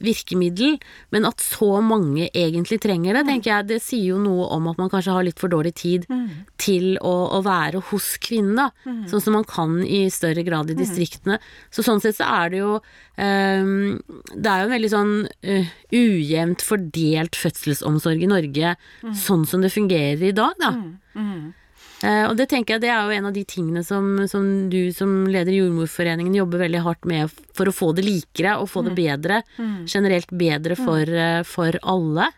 virkemiddel, 0.00 0.78
men 1.12 1.26
at 1.28 1.42
så 1.42 1.80
mange 1.84 2.28
egentlig 2.28 2.80
trenger 2.82 3.16
det, 3.16 3.24
tenker 3.28 3.50
jeg, 3.50 3.68
det 3.68 3.80
sier 3.82 4.14
jo 4.14 4.20
noe 4.22 4.46
om 4.54 4.68
at 4.70 4.78
man 4.80 4.90
kanskje 4.92 5.14
har 5.16 5.26
litt 5.26 5.40
for 5.40 5.52
dårlig 5.52 5.72
tid 5.80 6.06
mm. 6.10 6.28
til 6.60 6.94
å, 7.02 7.14
å, 7.36 7.40
være 7.44 7.82
hos 7.90 8.12
kvinnen, 8.22 8.56
da. 8.60 8.68
Mm. 8.86 9.02
Sånn 9.10 9.24
som 9.24 9.36
man 9.36 9.46
kan 9.48 9.80
i 9.84 10.04
større 10.12 10.44
grad 10.46 10.70
i 10.70 10.78
distriktene 10.78 10.90
distriktene. 11.00 11.38
Så 11.70 11.84
sånn 11.86 12.00
sett 12.02 12.18
så 12.18 12.28
er 12.28 12.50
det 12.52 12.60
jo 12.60 12.74
øh, 12.76 13.98
Det 14.34 14.50
er 14.50 14.62
jo 14.62 14.66
en 14.66 14.74
veldig 14.74 14.90
sånn 14.92 15.14
øh, 15.26 15.70
ujevnt 15.92 16.62
fordelt 16.62 17.38
fødselsomsorg 17.38 18.22
i 18.22 18.30
Norge, 18.30 18.74
mm. 19.04 19.14
sånn 19.14 19.46
som 19.46 19.64
det 19.64 19.72
fungerer 19.74 20.30
i 20.30 20.36
dag, 20.36 20.54
da. 20.60 20.74
Mm. 21.14 21.52
Mm. 22.00 22.08
Eh, 22.08 22.24
og 22.30 22.36
det 22.38 22.48
tenker 22.50 22.76
jeg 22.76 22.84
det 22.84 22.92
er 22.92 23.02
jo 23.04 23.16
en 23.18 23.28
av 23.30 23.34
de 23.36 23.44
tingene 23.44 23.82
som, 23.84 24.12
som 24.28 24.44
du 24.72 24.92
som 24.96 25.26
leder 25.28 25.52
Jordmorforeningen 25.52 26.38
jobber 26.38 26.64
veldig 26.64 26.84
hardt 26.86 27.04
med 27.08 27.34
for 27.56 27.68
å 27.68 27.74
få 27.74 27.92
det 27.96 28.06
likere 28.06 28.56
og 28.60 28.70
få 28.72 28.84
det 28.86 28.94
bedre. 28.96 29.42
Generelt 29.90 30.30
bedre 30.30 30.76
for, 30.80 31.02
eh, 31.02 31.42
for 31.44 31.76
alle. 31.82 32.30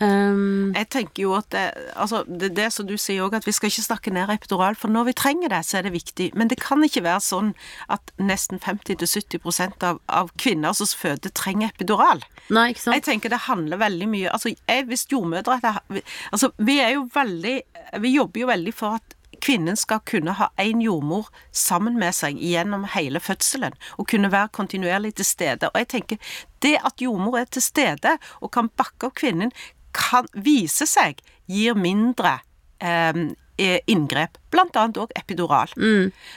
Um, 0.00 0.72
Jeg 0.74 0.88
tenker 0.90 1.22
jo 1.22 1.34
at 1.36 1.46
det, 1.52 1.62
altså, 1.94 2.22
det 2.26 2.52
det 2.56 2.72
som 2.72 2.86
du 2.88 2.96
sier 2.98 3.22
òg, 3.22 3.36
at 3.36 3.46
vi 3.46 3.52
skal 3.54 3.70
ikke 3.70 3.84
snakke 3.84 4.12
ned 4.14 4.32
epidural, 4.32 4.74
for 4.74 4.90
når 4.90 5.10
vi 5.10 5.14
trenger 5.18 5.52
det, 5.52 5.60
så 5.68 5.78
er 5.78 5.86
det 5.86 5.92
viktig. 5.94 6.30
Men 6.34 6.50
det 6.50 6.58
kan 6.62 6.82
ikke 6.82 7.04
være 7.04 7.22
sånn 7.22 7.52
at 7.92 8.12
nesten 8.18 8.58
50-70 8.62 9.84
av, 9.84 10.00
av 10.08 10.32
kvinner 10.40 10.74
som 10.74 10.90
føder, 10.90 11.30
trenger 11.36 11.70
epidural. 11.70 12.24
nei, 12.50 12.70
ikke 12.72 12.86
sant? 12.86 12.98
Jeg 12.98 13.06
tenker 13.06 13.30
det 13.32 13.44
handler 13.46 13.78
veldig 13.78 14.08
mye 14.10 14.30
Altså, 14.32 14.50
jeg, 14.50 14.84
hvis 14.88 15.06
jordmødre 15.10 15.60
Altså, 16.32 16.50
vi 16.58 16.78
er 16.80 16.96
jo 16.96 17.04
veldig 17.14 17.54
Vi 18.02 18.14
jobber 18.16 18.40
jo 18.40 18.48
veldig 18.50 18.74
for 18.74 18.98
at 18.98 19.16
kvinnen 19.42 19.76
skal 19.76 20.00
kunne 20.06 20.34
ha 20.38 20.48
én 20.60 20.82
jordmor 20.82 21.30
sammen 21.50 21.96
med 21.98 22.14
seg 22.14 22.38
gjennom 22.38 22.84
hele 22.94 23.20
fødselen, 23.20 23.74
og 23.98 24.06
kunne 24.12 24.30
være 24.30 24.52
kontinuerlig 24.54 25.16
til 25.18 25.26
stede. 25.26 25.70
Og 25.72 25.80
jeg 25.82 25.88
tenker, 25.88 26.34
det 26.62 26.76
at 26.84 27.02
jordmor 27.02 27.40
er 27.40 27.48
til 27.50 27.64
stede 27.64 28.16
og 28.40 28.52
kan 28.54 28.70
bakke 28.78 29.08
opp 29.08 29.16
kvinnen, 29.18 29.50
kan 29.96 30.28
vise 30.32 30.86
seg 30.88 31.22
gir 31.50 31.76
mindre 31.78 32.38
eh, 32.82 33.80
inngrep, 33.86 34.38
annet 34.52 34.98
òg 35.00 35.12
epidural. 35.16 35.70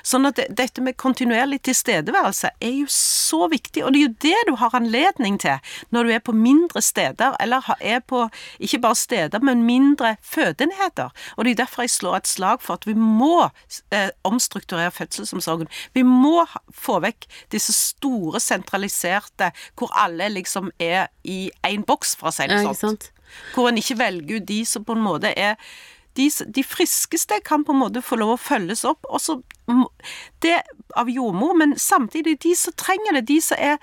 Sånn 0.06 0.28
at 0.30 0.38
det, 0.40 0.46
dette 0.56 0.84
med 0.84 0.98
kontinuerlig 1.00 1.62
tilstedeværelse 1.66 2.52
er 2.64 2.74
jo 2.82 2.90
så 2.92 3.46
viktig, 3.52 3.84
og 3.86 3.94
det 3.94 4.00
er 4.00 4.06
jo 4.06 4.14
det 4.26 4.42
du 4.50 4.54
har 4.62 4.76
anledning 4.78 5.40
til 5.42 5.58
når 5.96 6.08
du 6.08 6.14
er 6.16 6.24
på 6.24 6.36
mindre 6.36 6.84
steder, 6.84 7.36
eller 7.44 7.66
er 7.80 8.04
på 8.06 8.26
ikke 8.60 8.82
bare 8.84 9.00
steder, 9.00 9.44
men 9.44 9.66
mindre 9.68 10.16
fødeenheter. 10.24 11.12
Og 11.36 11.46
det 11.46 11.56
er 11.56 11.64
derfor 11.64 11.86
jeg 11.86 11.96
slår 11.96 12.20
et 12.22 12.32
slag 12.32 12.64
for 12.64 12.80
at 12.80 12.88
vi 12.88 12.96
må 13.00 13.50
eh, 13.92 14.12
omstrukturere 14.28 14.94
fødselsomsorgen. 14.96 15.72
Vi 15.96 16.06
må 16.08 16.46
få 16.72 17.00
vekk 17.04 17.28
disse 17.56 17.76
store 17.76 18.40
sentraliserte, 18.44 19.52
hvor 19.76 19.92
alle 19.98 20.30
liksom 20.36 20.72
er 20.80 21.10
i 21.24 21.50
én 21.68 21.84
boks, 21.88 22.16
for 22.20 22.32
å 22.32 22.36
si 22.36 22.48
det 22.52 22.64
sånn. 22.64 22.98
Hvor 23.54 23.70
en 23.70 23.80
ikke 23.82 24.00
velger 24.00 24.40
ut 24.40 24.48
de 24.48 24.62
som 24.68 24.86
på 24.86 24.96
en 24.96 25.06
måte 25.06 25.32
er 25.36 25.56
de, 26.16 26.30
de 26.30 26.64
friskeste 26.64 27.42
kan 27.44 27.66
på 27.68 27.74
en 27.76 27.82
måte 27.82 28.04
få 28.06 28.16
lov 28.20 28.36
å 28.36 28.40
følges 28.40 28.86
opp, 28.88 29.04
også, 29.12 29.42
det 30.46 30.62
av 30.96 31.10
jordmor, 31.12 31.56
men 31.60 31.76
samtidig 31.80 32.38
de 32.46 32.54
som 32.56 32.76
trenger 32.80 33.18
det, 33.18 33.26
de 33.34 33.42
som 33.44 33.60
er 33.60 33.82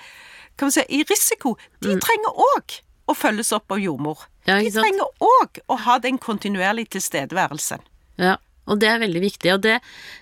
kan 0.60 0.72
si, 0.72 0.84
i 0.88 1.02
risiko, 1.08 1.56
de 1.84 1.96
trenger 2.00 2.40
òg 2.56 2.78
å 3.08 3.16
følges 3.16 3.52
opp 3.56 3.72
av 3.72 3.80
jordmor. 3.82 4.24
Mm. 4.24 4.48
Ja, 4.48 4.56
de 4.60 4.72
trenger 4.74 5.28
òg 5.28 5.60
å 5.68 5.78
ha 5.84 5.98
den 6.02 6.18
kontinuerlige 6.20 6.96
tilstedeværelsen. 6.96 7.84
Ja, 8.20 8.36
og 8.70 8.78
det 8.78 8.88
er 8.88 9.00
veldig 9.02 9.22
viktig. 9.24 9.50
Og 9.56 9.62
det, 9.64 9.78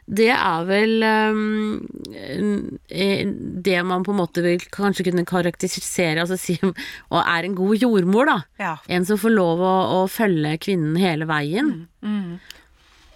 det 0.08 0.30
er 0.32 0.68
vel 0.68 0.94
um, 1.04 1.88
eh, 2.08 3.26
det 3.28 3.80
man 3.86 4.06
på 4.06 4.14
en 4.14 4.20
måte 4.22 4.44
vil 4.44 4.62
kanskje 4.72 5.10
kunne 5.10 5.26
karakterisere, 5.28 6.22
altså 6.22 6.38
si 6.40 6.56
og 7.12 7.20
er 7.20 7.48
en 7.48 7.58
god 7.58 7.84
jordmor, 7.84 8.30
da. 8.30 8.38
Ja. 8.62 8.76
En 8.88 9.04
som 9.08 9.20
får 9.20 9.36
lov 9.36 9.60
å, 9.64 9.74
å 9.98 10.00
følge 10.10 10.56
kvinnen 10.64 10.96
hele 11.00 11.28
veien. 11.28 11.74
Mm, 12.00 12.40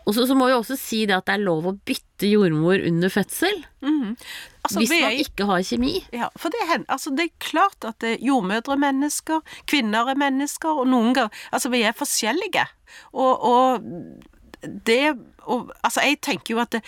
Og 0.04 0.12
så, 0.12 0.26
så 0.28 0.37
må 0.37 0.50
vi 0.50 0.58
også 0.58 0.76
si 0.76 1.06
det 1.08 1.16
at 1.16 1.24
det 1.30 1.38
er 1.38 1.46
lov 1.46 1.70
å 1.70 1.78
bytte 1.88 2.28
jordmor 2.28 2.82
under 2.84 3.08
fødsel. 3.08 3.62
Altså, 3.80 4.82
hvis 4.82 4.92
man 4.92 5.16
ikke 5.20 5.46
har 5.48 5.64
kjemi. 5.64 5.94
Ja, 6.12 6.28
for 6.40 6.52
det, 6.52 6.60
altså 6.92 7.12
det 7.16 7.30
er 7.30 7.32
klart 7.40 7.84
at 7.88 7.96
det, 8.04 8.18
jordmødre 8.24 8.76
er 8.76 8.84
mennesker, 8.84 9.40
kvinner 9.68 10.12
er 10.12 10.20
mennesker, 10.20 10.84
og 10.84 10.92
noen 10.92 11.16
ganger 11.16 11.48
Altså, 11.48 11.72
vi 11.72 11.80
er 11.88 11.96
forskjellige. 11.96 12.68
Og, 13.16 13.48
og 13.48 13.88
det 14.66 15.14
og, 15.44 15.72
Altså, 15.85 16.00
jeg 16.00 16.20
tenker 16.24 16.55
jo 16.55 16.61
at 16.62 16.72
det, 16.72 16.81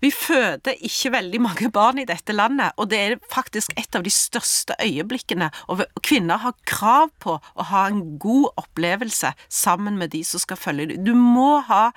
vi 0.00 0.10
føder 0.10 0.78
ikke 0.80 1.12
veldig 1.12 1.40
mange 1.44 1.68
barn 1.70 2.00
i 2.00 2.06
dette 2.08 2.32
landet, 2.32 2.72
og 2.80 2.88
det 2.90 2.98
er 2.98 3.18
faktisk 3.32 3.74
et 3.76 3.94
av 3.94 4.02
de 4.06 4.10
største 4.10 4.74
øyeblikkene. 4.80 5.50
Og 5.68 5.84
kvinner 6.02 6.40
har 6.42 6.56
krav 6.66 7.12
på 7.22 7.36
å 7.36 7.68
ha 7.68 7.84
en 7.90 8.16
god 8.22 8.48
opplevelse 8.64 9.34
sammen 9.52 10.00
med 10.00 10.14
de 10.16 10.24
som 10.24 10.42
skal 10.42 10.58
følge 10.58 10.88
dem. 10.94 11.04
Du 11.04 11.12
må 11.14 11.60
ha 11.68 11.90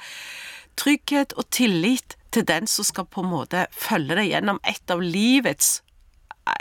trygghet 0.76 1.34
og 1.40 1.48
tillit 1.56 2.18
til 2.36 2.46
den 2.48 2.68
som 2.68 2.86
skal 2.86 3.08
på 3.08 3.24
en 3.24 3.32
måte 3.32 3.66
følge 3.72 4.20
deg 4.20 4.34
gjennom 4.34 4.60
et 4.68 4.92
av 4.92 5.02
livets 5.02 5.80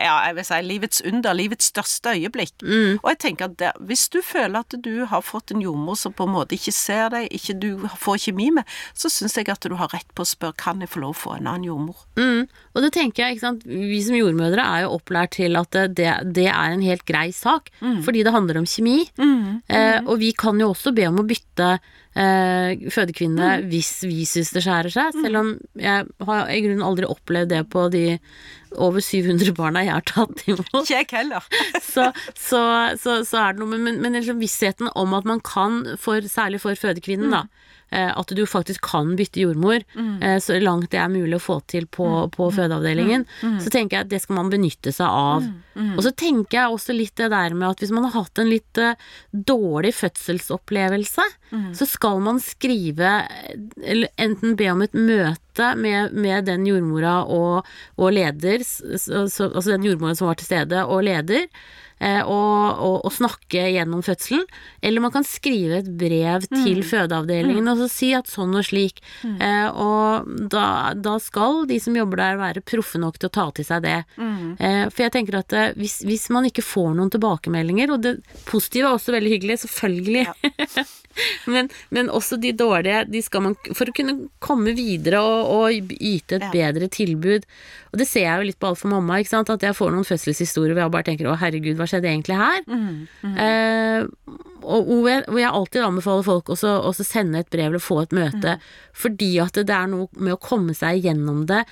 ja, 0.01 0.14
jeg 0.27 0.37
vil 0.38 0.47
si 0.49 0.59
livets 0.64 1.03
under, 1.05 1.37
livets 1.37 1.68
største 1.73 2.14
øyeblikk. 2.16 2.55
Og 3.03 3.09
jeg 3.12 3.18
tenker 3.20 3.51
at 3.51 3.59
det, 3.61 3.73
hvis 3.85 4.09
du 4.09 4.20
føler 4.25 4.64
at 4.64 4.77
du 4.85 5.05
har 5.11 5.25
fått 5.25 5.53
en 5.53 5.62
jordmor 5.64 5.99
som 6.01 6.14
på 6.16 6.25
en 6.25 6.35
måte 6.35 6.57
ikke 6.57 6.73
ser 6.73 7.11
deg, 7.12 7.29
ikke 7.35 7.59
du 7.61 7.70
får 8.01 8.23
kjemi 8.27 8.51
med, 8.59 8.64
så 8.97 9.12
syns 9.12 9.37
jeg 9.37 9.51
at 9.53 9.68
du 9.68 9.77
har 9.81 9.92
rett 9.92 10.09
på 10.16 10.25
å 10.25 10.29
spørre 10.29 10.57
kan 10.64 10.81
jeg 10.81 10.92
få 10.94 11.05
lov 11.05 11.16
å 11.16 11.20
få 11.25 11.37
en 11.37 11.51
annen 11.51 11.68
jordmor. 11.68 12.07
Mm. 12.16 12.49
Og 12.75 12.83
det 12.83 12.91
tenker 12.97 13.23
jeg, 13.23 13.37
ikke 13.37 13.47
sant, 13.47 13.67
vi 13.67 14.01
som 14.03 14.17
jordmødre 14.19 14.63
er 14.63 14.85
jo 14.85 14.95
opplært 14.97 15.37
til 15.39 15.55
at 15.61 15.77
det, 15.95 16.11
det, 16.35 16.49
er 16.51 16.75
en 16.75 16.83
helt 16.83 17.05
grei 17.07 17.29
sak, 17.35 17.71
fordi 18.03 18.25
det 18.27 18.35
handler 18.35 18.59
om 18.59 18.67
kjemi. 18.67 19.05
Eh, 19.71 20.01
og 20.03 20.19
vi 20.23 20.33
kan 20.37 20.59
jo 20.59 20.73
også 20.73 20.91
be 20.97 21.07
om 21.07 21.23
å 21.23 21.27
bytte 21.29 21.69
eh, 22.19 22.83
fødekvinne 22.91 23.53
hvis 23.71 23.93
vi 24.09 24.27
syns 24.27 24.51
det 24.57 24.65
skjærer 24.67 24.95
seg, 24.95 25.15
selv 25.23 25.41
om 25.43 25.55
jeg 25.79 26.27
har 26.27 26.51
i 26.51 26.61
grunnen 26.65 26.87
aldri 26.87 27.09
opplevd 27.11 27.55
det 27.55 27.63
på 27.71 27.87
de 27.95 28.05
over 28.75 29.05
700 29.05 29.55
barna 29.55 29.85
jeg 29.85 29.95
har 29.95 30.07
tatt 30.09 30.43
imot. 30.51 30.91
Ikke 30.91 31.21
heller. 31.21 31.47
så, 31.93 32.09
så, 32.35 32.65
så, 32.99 33.21
så 33.27 33.43
er 33.45 33.55
det 33.55 33.63
noe 33.63 33.71
med 33.71 33.85
Men, 33.85 34.03
men 34.03 34.19
liksom 34.19 34.43
vissheten 34.43 34.91
om 34.99 35.15
at 35.15 35.29
man 35.29 35.43
kan, 35.45 35.85
for, 36.01 36.25
særlig 36.27 36.63
for 36.65 36.79
fødekvinnen, 36.79 37.31
da, 37.35 37.45
at 37.95 38.33
du 38.35 38.43
faktisk 38.49 38.89
kan 38.91 39.15
bytte 39.19 39.43
jordmor, 39.45 39.85
mm. 39.95 40.41
så 40.43 40.57
langt 40.63 40.91
det 40.93 40.99
er 40.99 41.13
mulig 41.13 41.39
å 41.39 41.43
få 41.43 41.59
til 41.71 41.87
på, 41.87 42.07
på 42.35 42.49
fødeavdelingen, 42.57 43.27
så 43.63 43.71
tenker 43.71 43.99
jeg 43.99 44.07
at 44.07 44.11
det 44.11 44.21
skal 44.25 44.39
man 44.41 44.51
benytte 44.53 44.93
seg 44.95 45.07
av. 45.07 45.47
Og 45.97 46.03
så 46.07 46.13
tenker 46.15 46.59
jeg 46.59 46.75
også 46.75 46.95
litt 46.97 47.17
det 47.19 47.31
der 47.33 47.55
med 47.55 47.69
at 47.69 47.83
hvis 47.83 47.93
man 47.95 48.07
har 48.07 48.15
hatt 48.25 48.41
en 48.41 48.51
litt 48.51 48.81
eh, 48.81 48.99
dårlig 49.33 49.95
fødselsopplevelse, 49.99 51.25
så 51.75 51.87
skal 51.87 52.21
man 52.25 52.40
skrive 52.43 53.29
Eller 53.83 54.09
enten 54.21 54.57
be 54.59 54.71
om 54.73 54.83
et 54.85 54.95
møte 54.95 55.71
med, 55.79 56.14
med 56.19 56.49
den 56.49 56.67
jordmora 56.67 57.21
og, 57.31 57.69
og 58.01 58.12
leder, 58.17 58.64
så, 58.67 59.27
så, 59.31 59.49
altså 59.53 59.75
den 59.77 59.87
jordmora 59.87 60.17
som 60.19 60.27
var 60.31 60.40
til 60.40 60.49
stede, 60.49 60.81
og 60.90 61.05
leder, 61.07 61.45
eh, 62.03 62.23
og, 62.27 62.81
og, 62.83 62.97
og 63.07 63.14
snakke 63.14 63.69
gjennom 63.77 64.03
fødselen. 64.03 64.43
Eller 64.83 65.05
man 65.05 65.14
kan 65.14 65.27
skrive 65.29 65.79
et 65.79 65.93
brev 66.01 66.49
til 66.51 66.83
fødeavdelingen 66.83 67.71
og 67.71 67.85
så 67.85 67.88
si 67.93 68.11
at 68.19 68.31
sånn 68.31 68.57
og 68.59 68.67
slik. 68.67 68.99
Eh, 69.38 69.69
og 69.71 70.27
da, 70.51 70.67
da 70.99 71.14
skal 71.23 71.69
de 71.71 71.79
som 71.83 71.95
jobber 72.01 72.25
der 72.25 72.43
være 72.43 72.64
proffe 72.67 72.99
nok 72.99 73.21
til 73.21 73.31
å 73.31 73.37
ta 73.38 73.47
til 73.55 73.71
seg 73.71 73.87
det. 73.87 74.01
Eh, 74.59 74.83
for 74.90 75.07
jeg 75.07 75.14
tenker 75.21 75.38
at 75.45 75.55
eh, 75.55 75.71
hvis, 75.79 76.01
hvis 76.03 76.27
man 76.35 76.51
ikke 76.51 76.67
får 76.67 76.99
noen 76.99 77.14
tilbakemeldinger, 77.14 77.95
og 77.95 78.03
det 78.03 78.19
positive 78.51 78.90
er 78.90 78.99
også 78.99 79.14
veldig 79.14 79.37
hyggelig, 79.37 79.62
selvfølgelig. 79.69 80.27
men, 81.55 81.68
men 81.94 82.09
også 82.11 82.38
de 82.40 82.53
dårlige, 82.57 83.05
de 83.11 83.20
skal 83.22 83.42
man 83.44 83.57
For 83.72 83.90
å 83.90 83.94
kunne 83.94 84.16
komme 84.42 84.74
videre 84.77 85.20
og, 85.22 85.50
og 85.55 85.94
yte 85.94 86.38
et 86.40 86.48
Ja. 86.48 86.50
bedre 86.55 86.88
tilbud. 86.88 87.44
Og 87.92 87.98
det 88.00 88.09
ser 88.11 88.24
jeg 88.27 88.40
jo 88.40 88.48
litt 88.48 88.59
på 88.59 88.68
alt 88.72 88.81
for 88.81 88.90
mamma, 88.90 89.20
ikke 89.22 89.31
sant. 89.37 89.50
At 89.55 89.62
jeg 89.62 89.77
får 89.79 89.92
noen 89.94 90.05
fødselshistorier 90.09 90.74
hvor 90.74 90.85
jeg 90.87 90.94
bare 90.96 91.07
tenker 91.11 91.31
å 91.31 91.37
herregud, 91.38 91.77
hva 91.79 91.87
skjedde 91.87 92.11
egentlig 92.11 92.38
her? 92.40 92.61
Eh, 93.38 94.07
og 94.64 94.88
hvor 94.88 95.11
jeg, 95.11 95.24
hvor 95.29 95.40
jeg 95.42 95.53
alltid 95.61 95.87
anbefaler 95.87 96.27
folk 96.27 96.50
også 96.55 96.72
også 96.90 97.07
sende 97.07 97.42
et 97.42 97.50
brev 97.53 97.70
eller 97.72 97.83
få 97.83 98.00
et 98.05 98.16
møte, 98.16 98.57
fordi 98.96 99.31
at 99.42 99.59
det 99.61 99.74
er 99.74 99.90
noe 99.92 100.09
med 100.16 100.37
å 100.37 100.40
komme 100.42 100.74
seg 100.77 101.05
gjennom 101.05 101.44
det, 101.50 101.64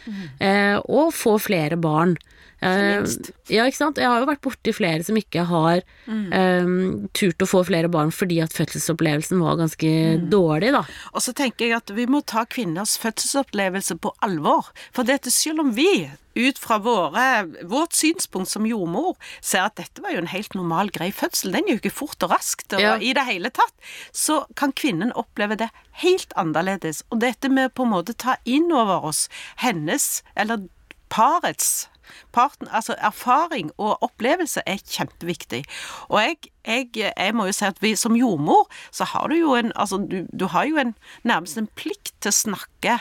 eh, 0.42 0.78
og 0.84 1.12
få 1.16 1.38
flere 1.42 1.78
barn. 1.80 2.16
Eh, 2.62 3.02
ja, 3.50 3.64
ikke 3.66 3.78
sant. 3.78 3.98
Jeg 3.98 4.06
har 4.06 4.22
jo 4.22 4.28
vært 4.28 4.42
borti 4.44 4.74
flere 4.74 5.02
som 5.02 5.16
ikke 5.18 5.42
har 5.48 5.80
eh, 5.82 6.72
turt 7.16 7.42
å 7.42 7.48
få 7.50 7.64
flere 7.66 7.90
barn 7.92 8.12
fordi 8.14 8.38
at 8.44 8.54
fødselsopplevelsen 8.54 9.42
var 9.42 9.58
ganske 9.58 9.92
dårlig, 10.30 10.70
da. 10.76 10.84
Og 11.12 11.24
så 11.24 11.34
tenker 11.34 11.66
jeg 11.68 11.80
at 11.80 11.94
vi 11.96 12.06
må 12.10 12.22
ta 12.22 12.44
kvinners 12.46 12.94
fødselsopplevelse 13.02 13.98
på 14.02 14.14
alvor. 14.22 14.70
For 14.94 15.08
dette, 15.08 15.32
selv 15.34 15.64
om 15.64 15.74
vi, 15.74 16.06
ut 16.34 16.58
fra 16.58 16.78
våre, 16.82 17.46
vårt 17.68 17.92
synspunkt 17.96 18.50
som 18.50 18.66
jordmor, 18.66 19.16
ser 19.40 19.66
at 19.66 19.76
dette 19.80 20.02
var 20.02 20.14
jo 20.14 20.22
en 20.22 20.32
helt 20.32 20.54
normal, 20.58 20.90
grei 20.94 21.10
fødsel, 21.12 21.52
den 21.52 21.68
gikk 21.70 21.88
jo 21.90 21.94
fort 22.02 22.22
og 22.26 22.30
raskt 22.34 22.72
og 22.72 22.80
Ja. 22.80 22.96
i 22.96 23.12
det 23.12 23.26
hele 23.28 23.50
tatt, 23.50 23.74
så 24.12 24.44
kan 24.56 24.72
kvinnen 24.72 25.12
oppleve 25.12 25.56
det 25.56 25.70
helt 26.02 26.32
annerledes. 26.36 27.02
Og 27.10 27.20
dette 27.20 27.48
med 27.48 27.70
å 27.70 27.74
på 27.74 27.84
en 27.84 27.92
måte 27.94 28.16
ta 28.16 28.36
inn 28.44 28.72
over 28.72 29.04
oss 29.04 29.28
hennes, 29.56 30.22
eller 30.36 30.68
parets, 31.08 31.88
Parten, 32.32 32.68
altså 32.68 32.94
erfaring 32.98 33.70
og 33.78 34.02
opplevelse 34.02 34.60
er 34.66 34.80
kjempeviktig. 34.84 35.62
Og 36.10 36.20
jeg, 36.20 36.36
jeg, 36.66 36.88
jeg 37.16 37.34
må 37.34 37.46
jo 37.48 37.52
si 37.56 37.64
at 37.64 37.78
vi 37.80 37.94
som 37.96 38.16
jordmor, 38.16 38.66
så 38.90 39.04
har 39.04 39.28
du 39.28 39.36
jo 39.38 39.54
en 39.56 39.72
Altså, 39.76 39.96
du, 39.96 40.26
du 40.32 40.46
har 40.52 40.66
jo 40.68 40.76
en 40.82 40.94
nærmest 41.24 41.56
en 41.58 41.70
plikt 41.78 42.12
til 42.20 42.28
å 42.32 42.36
snakke 42.36 42.98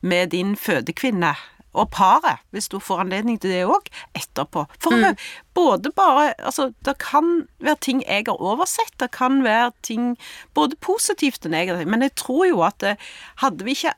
med 0.00 0.30
din 0.32 0.54
fødekvinne 0.56 1.34
og 1.76 1.90
paret, 1.92 2.42
hvis 2.50 2.68
du 2.72 2.78
får 2.82 3.04
anledning 3.04 3.38
til 3.40 3.52
det 3.52 3.62
òg, 3.68 3.90
etterpå. 4.16 4.64
For 4.82 4.96
mm. 4.96 5.20
både 5.54 5.92
bare 5.96 6.32
Altså, 6.38 6.70
det 6.84 6.96
kan 7.02 7.46
være 7.60 7.76
ting 7.80 8.02
jeg 8.06 8.24
har 8.28 8.42
oversett, 8.42 8.94
det 9.00 9.10
kan 9.12 9.42
være 9.44 9.72
ting 9.82 10.16
både 10.54 10.76
positivt 10.80 11.44
og 11.44 11.50
negativt, 11.50 11.88
men 11.88 12.02
jeg 12.02 12.14
tror 12.16 12.44
jo 12.48 12.60
at 12.66 12.80
det, 12.80 12.96
hadde 13.42 13.64
vi 13.64 13.76
ikke 13.76 13.94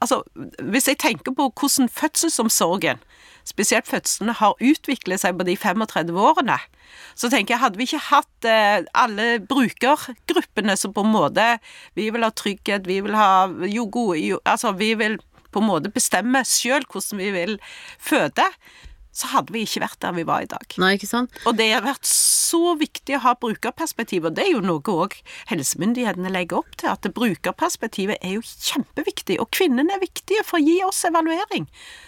Altså, 0.00 0.22
hvis 0.64 0.88
jeg 0.88 0.96
tenker 0.98 1.34
på 1.36 1.50
hvordan 1.60 1.88
fødselsomsorgen, 1.92 3.02
spesielt 3.44 3.88
fødslene, 3.88 4.32
har 4.32 4.56
utviklet 4.56 5.20
seg 5.20 5.36
på 5.36 5.44
de 5.44 5.56
35 5.60 6.16
årene, 6.16 6.56
så 7.14 7.28
tenker 7.28 7.54
jeg, 7.54 7.60
hadde 7.60 7.76
vi 7.80 7.86
ikke 7.88 8.00
hatt 8.06 8.48
eh, 8.48 8.86
alle 8.96 9.26
brukergruppene 9.44 10.76
som 10.78 10.94
på 10.96 11.04
en 11.04 11.12
måte 11.12 11.44
Vi 11.94 12.08
vil 12.10 12.24
ha 12.24 12.30
trygghet, 12.34 12.88
vi 12.88 13.00
vil 13.04 13.14
ha 13.14 13.46
jo 13.68 13.86
gode 13.92 14.40
Altså, 14.48 14.72
vi 14.72 14.94
vil 14.98 15.18
på 15.50 15.62
en 15.62 15.68
måte 15.70 15.92
bestemme 15.92 16.44
sjøl 16.46 16.86
hvordan 16.86 17.20
vi 17.20 17.34
vil 17.34 17.58
føde 17.98 18.46
så 19.20 19.30
hadde 19.32 19.52
vi 19.52 19.64
ikke 19.66 19.82
vært 19.82 19.98
der 20.04 20.14
vi 20.14 20.24
var 20.26 20.44
i 20.44 20.48
dag. 20.50 20.76
Nei, 20.80 20.92
ikke 20.96 21.08
sant? 21.10 21.34
Og 21.48 21.56
det 21.58 21.66
har 21.72 21.82
vært 21.84 22.06
så 22.06 22.76
viktig 22.78 23.16
å 23.18 23.22
ha 23.24 23.34
brukerperspektiv, 23.42 24.28
og 24.28 24.36
det 24.36 24.46
er 24.46 24.52
jo 24.54 24.62
noe 24.64 24.94
òg 24.94 25.16
helsemyndighetene 25.50 26.30
legger 26.32 26.62
opp 26.62 26.78
til, 26.78 26.92
at 26.92 27.10
brukerperspektivet 27.16 28.22
er 28.22 28.36
jo 28.38 28.44
kjempeviktig, 28.46 29.40
og 29.42 29.50
kvinnene 29.54 29.96
er 29.96 30.02
viktige 30.02 30.46
for 30.46 30.60
å 30.60 30.64
gi 30.64 30.78
oss 30.86 31.02
evaluering. 31.10 31.66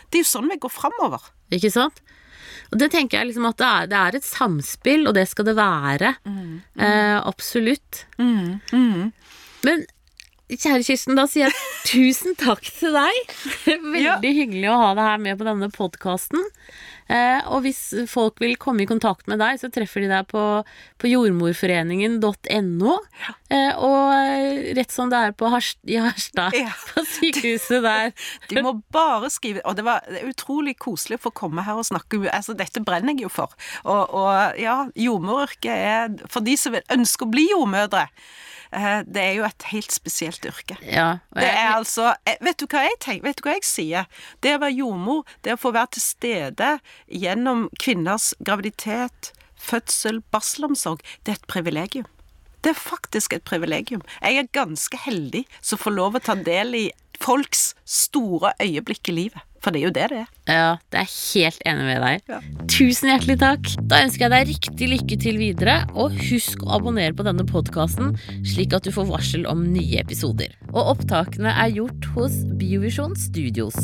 Det 0.08 0.20
er 0.20 0.24
jo 0.24 0.30
sånn 0.30 0.50
vi 0.52 0.60
går 0.62 0.72
framover. 0.72 1.26
Ikke 1.52 1.72
sant? 1.74 1.98
Og 2.72 2.78
det 2.80 2.92
tenker 2.94 3.18
jeg 3.18 3.32
liksom 3.32 3.48
at 3.50 3.58
det 3.60 3.68
er, 3.68 3.88
det 3.90 3.98
er 3.98 4.18
et 4.18 4.28
samspill, 4.28 5.08
og 5.10 5.16
det 5.18 5.26
skal 5.28 5.48
det 5.50 5.56
være. 5.58 6.14
Mm, 6.24 6.38
mm. 6.38 6.84
Eh, 6.86 7.18
absolutt. 7.18 8.04
Mm, 8.16 8.62
mm. 8.72 9.10
Men 9.66 9.84
Kjære 10.52 10.84
Kirsten, 10.84 11.16
da 11.16 11.24
sier 11.30 11.48
jeg 11.48 11.54
tusen 11.88 12.36
takk 12.38 12.64
til 12.76 12.92
deg. 12.96 13.36
Veldig 13.66 14.02
ja. 14.02 14.16
hyggelig 14.20 14.68
å 14.72 14.80
ha 14.80 14.90
deg 14.98 15.06
her 15.08 15.22
med 15.22 15.38
på 15.40 15.46
denne 15.48 15.68
podkasten. 15.72 16.42
Eh, 17.12 17.40
og 17.52 17.64
hvis 17.64 17.80
folk 18.08 18.40
vil 18.40 18.54
komme 18.60 18.84
i 18.84 18.88
kontakt 18.88 19.26
med 19.28 19.40
deg, 19.42 19.58
så 19.60 19.68
treffer 19.72 20.04
de 20.04 20.10
deg 20.12 20.28
på, 20.30 20.42
på 21.00 21.10
jordmorforeningen.no. 21.10 22.94
Ja. 23.24 23.34
Eh, 23.52 23.80
og 23.80 24.76
rett 24.78 24.94
som 24.94 25.10
det 25.12 25.20
er 25.28 25.34
på 25.36 25.50
Harst, 25.52 25.80
i 25.88 25.98
Harstad, 26.00 26.56
ja. 26.56 26.72
på 26.92 27.04
sykehuset 27.08 27.82
der. 27.84 28.14
De 28.52 28.62
må 28.64 28.74
bare 28.94 29.30
skrive 29.32 29.62
Og 29.68 29.76
det 29.78 29.84
var 29.86 30.06
utrolig 30.22 30.76
koselig 30.80 31.18
å 31.20 31.26
få 31.26 31.34
komme 31.42 31.64
her 31.66 31.80
og 31.80 31.88
snakke. 31.88 32.22
Altså, 32.32 32.56
dette 32.58 32.84
brenner 32.84 33.16
jeg 33.16 33.26
jo 33.26 33.32
for. 33.32 33.52
Og, 33.84 34.16
og 34.16 34.60
ja, 34.60 34.82
jordmoryrket 34.98 35.72
er 35.72 36.16
for 36.32 36.44
de 36.44 36.56
som 36.60 36.76
ønsker 36.76 37.28
å 37.28 37.32
bli 37.32 37.50
jordmødre. 37.50 38.08
Eh, 38.72 39.02
det 39.04 39.22
er 39.22 39.34
jo 39.36 39.44
et 39.44 39.66
helt 39.72 39.92
spesielt 39.92 40.46
yrke. 40.48 40.78
Ja, 40.86 41.18
det 41.36 41.48
er 41.48 41.74
altså 41.74 42.14
eh, 42.24 42.38
Vet 42.40 42.62
du 42.62 42.66
hva 42.72 42.86
jeg 42.86 42.98
tenker? 43.04 43.26
Vet 43.28 43.42
du 43.42 43.44
hva 43.46 43.56
jeg 43.58 43.68
sier? 43.68 44.08
Det 44.40 44.56
å 44.56 44.62
være 44.62 44.78
jordmor, 44.78 45.28
det 45.44 45.56
å 45.56 45.60
få 45.60 45.74
være 45.76 45.94
til 45.98 46.06
stede 46.06 46.70
gjennom 47.12 47.66
kvinners 47.82 48.32
graviditet, 48.40 49.32
fødsel, 49.60 50.22
barselomsorg, 50.32 51.04
det 51.22 51.34
er 51.34 51.40
et 51.40 51.52
privilegium. 51.52 52.08
Det 52.62 52.72
er 52.72 52.78
faktisk 52.78 53.34
et 53.34 53.44
privilegium. 53.44 54.02
Jeg 54.22 54.38
er 54.38 54.52
ganske 54.54 54.98
heldig 55.04 55.44
som 55.60 55.80
får 55.82 55.96
lov 55.98 56.16
å 56.16 56.24
ta 56.24 56.36
del 56.38 56.76
i 56.78 56.84
folks 57.22 57.72
store 57.84 58.54
øyeblikk 58.62 59.10
i 59.10 59.18
livet. 59.18 59.48
For 59.62 59.70
det 59.70 59.82
er 59.82 59.86
jo 59.86 59.94
det 59.94 60.06
det 60.10 60.18
er. 60.24 60.30
Ja, 60.50 60.70
det 60.90 61.02
er 61.04 61.10
helt 61.12 61.62
enig 61.70 61.84
med 61.86 62.00
deg. 62.02 62.24
Ja. 62.32 62.40
Tusen 62.66 63.12
hjertelig 63.12 63.38
takk. 63.42 63.70
Da 63.90 64.02
ønsker 64.02 64.26
jeg 64.26 64.32
deg 64.34 64.50
riktig 64.50 64.88
lykke 64.90 65.18
til 65.22 65.38
videre, 65.38 65.76
og 65.94 66.18
husk 66.30 66.64
å 66.66 66.74
abonnere 66.80 67.14
på 67.14 67.26
denne 67.26 67.46
podkasten, 67.46 68.16
slik 68.42 68.74
at 68.74 68.86
du 68.86 68.90
får 68.94 69.06
varsel 69.12 69.46
om 69.50 69.62
nye 69.70 70.02
episoder. 70.02 70.50
Og 70.72 70.96
opptakene 70.96 71.54
er 71.54 71.76
gjort 71.78 72.10
hos 72.16 72.42
Biovisjon 72.58 73.14
Studios. 73.18 73.78